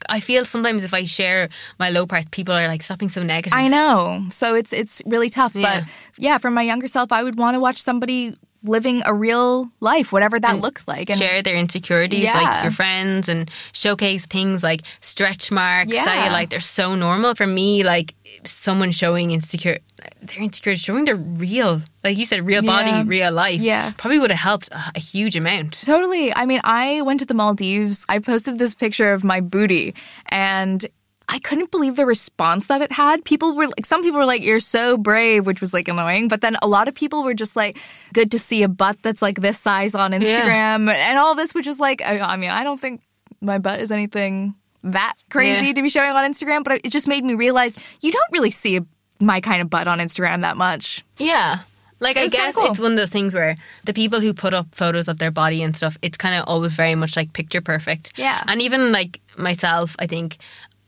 I 0.08 0.20
feel 0.20 0.44
sometimes 0.44 0.84
if 0.84 0.94
I 0.94 1.04
share 1.04 1.48
my 1.78 1.90
low 1.90 2.06
parts, 2.06 2.26
people 2.30 2.54
are 2.54 2.68
like 2.68 2.82
stopping 2.82 3.08
so 3.08 3.22
negative. 3.22 3.58
I 3.58 3.66
know. 3.66 4.24
So 4.30 4.54
it's 4.54 4.72
it's 4.72 5.02
really 5.06 5.30
tough. 5.30 5.56
Yeah. 5.56 5.80
But 5.80 5.88
yeah, 6.18 6.38
for 6.38 6.50
my 6.50 6.62
younger 6.62 6.86
self, 6.86 7.10
I 7.10 7.22
would 7.22 7.38
want 7.38 7.56
to 7.56 7.60
watch 7.60 7.82
somebody 7.82 8.36
living 8.62 9.02
a 9.06 9.14
real 9.14 9.70
life, 9.80 10.12
whatever 10.12 10.38
that 10.38 10.60
looks 10.60 10.86
like. 10.86 11.08
And 11.10 11.18
share 11.18 11.42
their 11.42 11.56
insecurities, 11.56 12.26
like 12.26 12.62
your 12.62 12.72
friends, 12.72 13.28
and 13.28 13.50
showcase 13.72 14.26
things 14.26 14.62
like 14.62 14.82
stretch 15.00 15.50
marks, 15.50 15.92
Yeah. 15.92 16.04
cellulite. 16.04 16.50
They're 16.50 16.60
so 16.60 16.94
normal 16.94 17.34
for 17.34 17.46
me. 17.46 17.82
Like 17.84 18.14
someone 18.44 18.90
showing 18.90 19.30
insecure, 19.30 19.78
their 20.22 20.42
insecurities, 20.42 20.82
showing 20.82 21.04
their 21.04 21.16
real, 21.16 21.80
like 22.04 22.16
you 22.18 22.26
said, 22.26 22.44
real 22.46 22.62
body, 22.62 22.90
Yeah. 22.90 23.04
real 23.06 23.32
life. 23.32 23.60
Yeah. 23.60 23.92
probably 23.96 24.18
would 24.18 24.30
have 24.30 24.40
helped 24.40 24.68
a, 24.72 24.80
a 24.94 24.98
huge 25.00 25.36
amount. 25.36 25.80
Totally. 25.84 26.34
I 26.34 26.44
mean, 26.46 26.60
I 26.64 27.02
went 27.02 27.20
to 27.20 27.26
the 27.26 27.34
Maldives. 27.34 28.04
I 28.08 28.18
posted 28.18 28.58
this 28.58 28.74
picture 28.74 29.12
of 29.12 29.24
my 29.24 29.40
booty 29.40 29.94
and 30.28 30.84
I 31.32 31.38
couldn't 31.38 31.70
believe 31.70 31.94
the 31.94 32.06
response 32.06 32.66
that 32.66 32.82
it 32.82 32.90
had. 32.90 33.24
People 33.24 33.54
were 33.54 33.66
like, 33.66 33.86
some 33.86 34.02
people 34.02 34.18
were 34.18 34.26
like, 34.26 34.42
you're 34.44 34.58
so 34.58 34.96
brave, 34.98 35.46
which 35.46 35.60
was 35.60 35.72
like 35.72 35.86
annoying. 35.86 36.26
But 36.26 36.40
then 36.40 36.56
a 36.60 36.66
lot 36.66 36.88
of 36.88 36.94
people 36.94 37.22
were 37.22 37.34
just 37.34 37.54
like, 37.54 37.78
good 38.12 38.32
to 38.32 38.38
see 38.38 38.64
a 38.64 38.68
butt 38.68 39.00
that's 39.02 39.22
like 39.22 39.40
this 39.40 39.56
size 39.58 39.94
on 39.94 40.10
Instagram 40.10 40.88
and 40.92 41.18
all 41.18 41.36
this, 41.36 41.54
which 41.54 41.68
is 41.68 41.78
like, 41.78 42.02
I 42.02 42.18
I 42.18 42.36
mean, 42.36 42.50
I 42.50 42.64
don't 42.64 42.80
think 42.80 43.00
my 43.40 43.58
butt 43.58 43.78
is 43.78 43.92
anything 43.92 44.54
that 44.82 45.14
crazy 45.30 45.66
Yeah. 45.68 45.72
to 45.74 45.82
be 45.82 45.88
showing 45.88 46.10
on 46.10 46.24
Instagram, 46.30 46.64
but 46.64 46.80
it 46.84 46.90
just 46.90 47.06
made 47.06 47.22
me 47.24 47.34
realize 47.34 47.78
you 48.02 48.10
don't 48.10 48.32
really 48.32 48.50
see 48.50 48.80
my 49.20 49.40
kind 49.40 49.62
of 49.62 49.70
butt 49.70 49.86
on 49.86 49.98
Instagram 50.00 50.40
that 50.40 50.56
much. 50.56 51.04
Yeah. 51.18 51.58
Like 52.02 52.16
I 52.16 52.28
guess 52.28 52.54
cool. 52.54 52.64
it's 52.64 52.80
one 52.80 52.92
of 52.92 52.96
those 52.96 53.10
things 53.10 53.34
where 53.34 53.56
the 53.84 53.92
people 53.92 54.20
who 54.20 54.32
put 54.32 54.54
up 54.54 54.74
photos 54.74 55.06
of 55.06 55.18
their 55.18 55.30
body 55.30 55.62
and 55.62 55.76
stuff, 55.76 55.98
it's 56.00 56.16
kind 56.16 56.34
of 56.34 56.44
always 56.48 56.72
very 56.72 56.94
much 56.94 57.14
like 57.14 57.34
picture 57.34 57.60
perfect. 57.60 58.14
Yeah. 58.16 58.42
And 58.48 58.62
even 58.62 58.90
like 58.90 59.20
myself, 59.36 59.94
I 59.98 60.06
think 60.06 60.38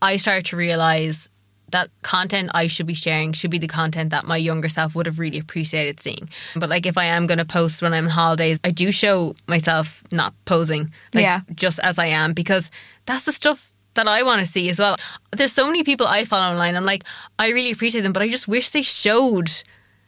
I 0.03 0.17
started 0.19 0.45
to 0.47 0.57
realize 0.57 1.29
that 1.71 1.89
content 2.03 2.51
I 2.53 2.67
should 2.67 2.87
be 2.87 2.93
sharing 2.93 3.33
should 3.33 3.51
be 3.51 3.57
the 3.59 3.67
content 3.67 4.11
that 4.11 4.25
my 4.27 4.37
younger 4.37 4.69
self 4.69 4.95
would 4.95 5.07
have 5.07 5.19
really 5.19 5.39
appreciated 5.39 6.01
seeing. 6.01 6.29
But 6.55 6.69
like 6.69 6.85
if 6.85 6.99
I 6.99 7.05
am 7.05 7.27
going 7.27 7.39
to 7.39 7.47
post 7.47 7.81
when 7.81 7.95
I'm 7.95 8.05
on 8.05 8.11
holidays, 8.11 8.61
I 8.63 8.73
do 8.73 8.93
show 8.93 9.35
myself 9.47 10.03
not 10.13 10.35
posing, 10.45 10.93
like 11.15 11.23
Yeah. 11.23 11.41
just 11.55 11.79
as 11.79 11.99
I 11.99 12.07
am, 12.07 12.35
because 12.35 12.71
that's 13.07 13.25
the 13.25 13.33
stuff 13.33 13.73
that 13.95 14.07
I 14.07 14.23
want 14.23 14.41
to 14.45 14.47
see 14.53 14.69
as 14.69 14.79
well. 14.79 14.97
There's 15.31 15.53
so 15.53 15.67
many 15.67 15.83
people 15.83 16.07
I 16.07 16.25
follow 16.27 16.51
online. 16.51 16.77
I'm 16.77 16.85
like, 16.85 17.05
I 17.39 17.49
really 17.49 17.71
appreciate 17.71 18.03
them, 18.03 18.13
but 18.13 18.23
I 18.23 18.29
just 18.29 18.47
wish 18.49 18.69
they 18.71 18.83
showed 18.83 19.51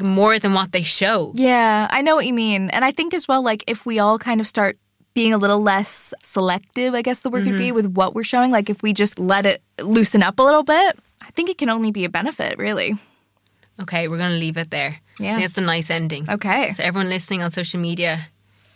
more 0.03 0.39
than 0.39 0.53
what 0.53 0.73
they 0.73 0.83
show. 0.83 1.33
Yeah, 1.35 1.87
I 1.91 2.03
know 2.03 2.17
what 2.17 2.27
you 2.27 2.35
mean. 2.35 2.69
And 2.71 2.85
I 2.85 2.91
think 2.93 3.15
as 3.15 3.27
well, 3.29 3.43
like 3.43 3.65
if 3.67 3.87
we 3.87 3.99
all 3.99 4.19
kind 4.19 4.41
of 4.41 4.47
start 4.47 4.77
being 5.15 5.33
a 5.33 5.39
little 5.39 5.61
less 5.61 6.13
selective, 6.23 6.93
I 6.95 7.03
guess 7.03 7.21
the 7.21 7.31
word 7.31 7.45
could 7.45 7.57
be, 7.57 7.71
with 7.73 7.87
what 7.95 8.15
we're 8.15 8.25
showing, 8.25 8.51
like 8.51 8.69
if 8.69 8.83
we 8.83 8.93
just 8.93 9.19
let 9.19 9.47
it 9.47 9.63
loosen 9.81 10.23
up 10.23 10.39
a 10.39 10.43
little 10.43 10.65
bit, 10.65 10.99
I 11.23 11.31
think 11.31 11.49
it 11.49 11.57
can 11.59 11.71
only 11.71 11.93
be 11.93 12.05
a 12.05 12.09
benefit, 12.09 12.59
really. 12.59 12.95
Okay, 13.81 14.09
we're 14.09 14.19
going 14.19 14.33
to 14.33 14.37
leave 14.39 14.57
it 14.57 14.71
there. 14.71 15.01
Yeah. 15.19 15.39
That's 15.39 15.57
a 15.59 15.61
nice 15.61 15.91
ending. 15.91 16.29
Okay. 16.29 16.73
So 16.73 16.83
everyone 16.83 17.09
listening 17.09 17.43
on 17.43 17.51
social 17.53 17.81
media, 17.81 18.27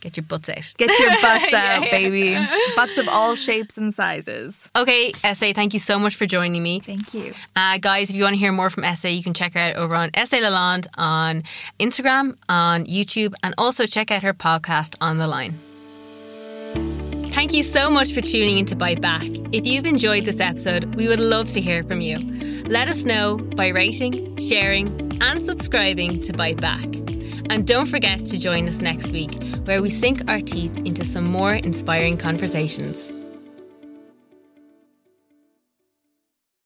get 0.00 0.16
your 0.16 0.24
butts 0.24 0.48
out. 0.48 0.72
Get 0.76 0.96
your 1.00 1.10
butts 1.20 1.52
out, 1.52 1.82
yeah. 1.84 1.90
baby. 1.90 2.36
Butts 2.76 2.98
of 2.98 3.08
all 3.08 3.34
shapes 3.34 3.76
and 3.76 3.92
sizes. 3.92 4.70
Okay, 4.76 5.12
Estee, 5.24 5.52
thank 5.52 5.74
you 5.74 5.80
so 5.80 5.98
much 5.98 6.14
for 6.14 6.26
joining 6.26 6.62
me. 6.62 6.78
Thank 6.80 7.14
you. 7.14 7.34
Uh, 7.56 7.78
guys, 7.78 8.10
if 8.10 8.16
you 8.16 8.22
want 8.22 8.34
to 8.34 8.38
hear 8.38 8.52
more 8.52 8.70
from 8.70 8.84
Estee, 8.84 9.10
you 9.10 9.22
can 9.24 9.34
check 9.34 9.54
her 9.54 9.60
out 9.60 9.76
over 9.76 9.94
on 9.96 10.10
Estee 10.14 10.40
Lalonde 10.40 10.86
on 10.96 11.42
Instagram, 11.80 12.36
on 12.48 12.86
YouTube, 12.86 13.34
and 13.42 13.54
also 13.58 13.86
check 13.86 14.10
out 14.12 14.22
her 14.22 14.34
podcast, 14.34 14.94
On 15.00 15.18
the 15.18 15.26
Line. 15.26 15.58
Thank 17.32 17.52
you 17.52 17.62
so 17.62 17.88
much 17.88 18.12
for 18.12 18.20
tuning 18.20 18.58
in 18.58 18.66
to 18.66 18.76
Bite 18.76 19.00
Back. 19.00 19.22
If 19.52 19.64
you've 19.66 19.86
enjoyed 19.86 20.24
this 20.24 20.40
episode, 20.40 20.94
we 20.94 21.08
would 21.08 21.20
love 21.20 21.50
to 21.50 21.60
hear 21.60 21.84
from 21.84 22.00
you. 22.00 22.18
Let 22.64 22.88
us 22.88 23.04
know 23.04 23.38
by 23.38 23.68
rating, 23.68 24.36
sharing, 24.38 24.88
and 25.22 25.42
subscribing 25.42 26.20
to 26.22 26.32
Bite 26.32 26.60
Back. 26.60 26.84
And 27.50 27.66
don't 27.66 27.86
forget 27.86 28.26
to 28.26 28.38
join 28.38 28.68
us 28.68 28.80
next 28.80 29.12
week, 29.12 29.30
where 29.64 29.80
we 29.80 29.88
sink 29.88 30.28
our 30.28 30.40
teeth 30.40 30.76
into 30.78 31.04
some 31.04 31.24
more 31.24 31.54
inspiring 31.54 32.18
conversations. 32.18 33.12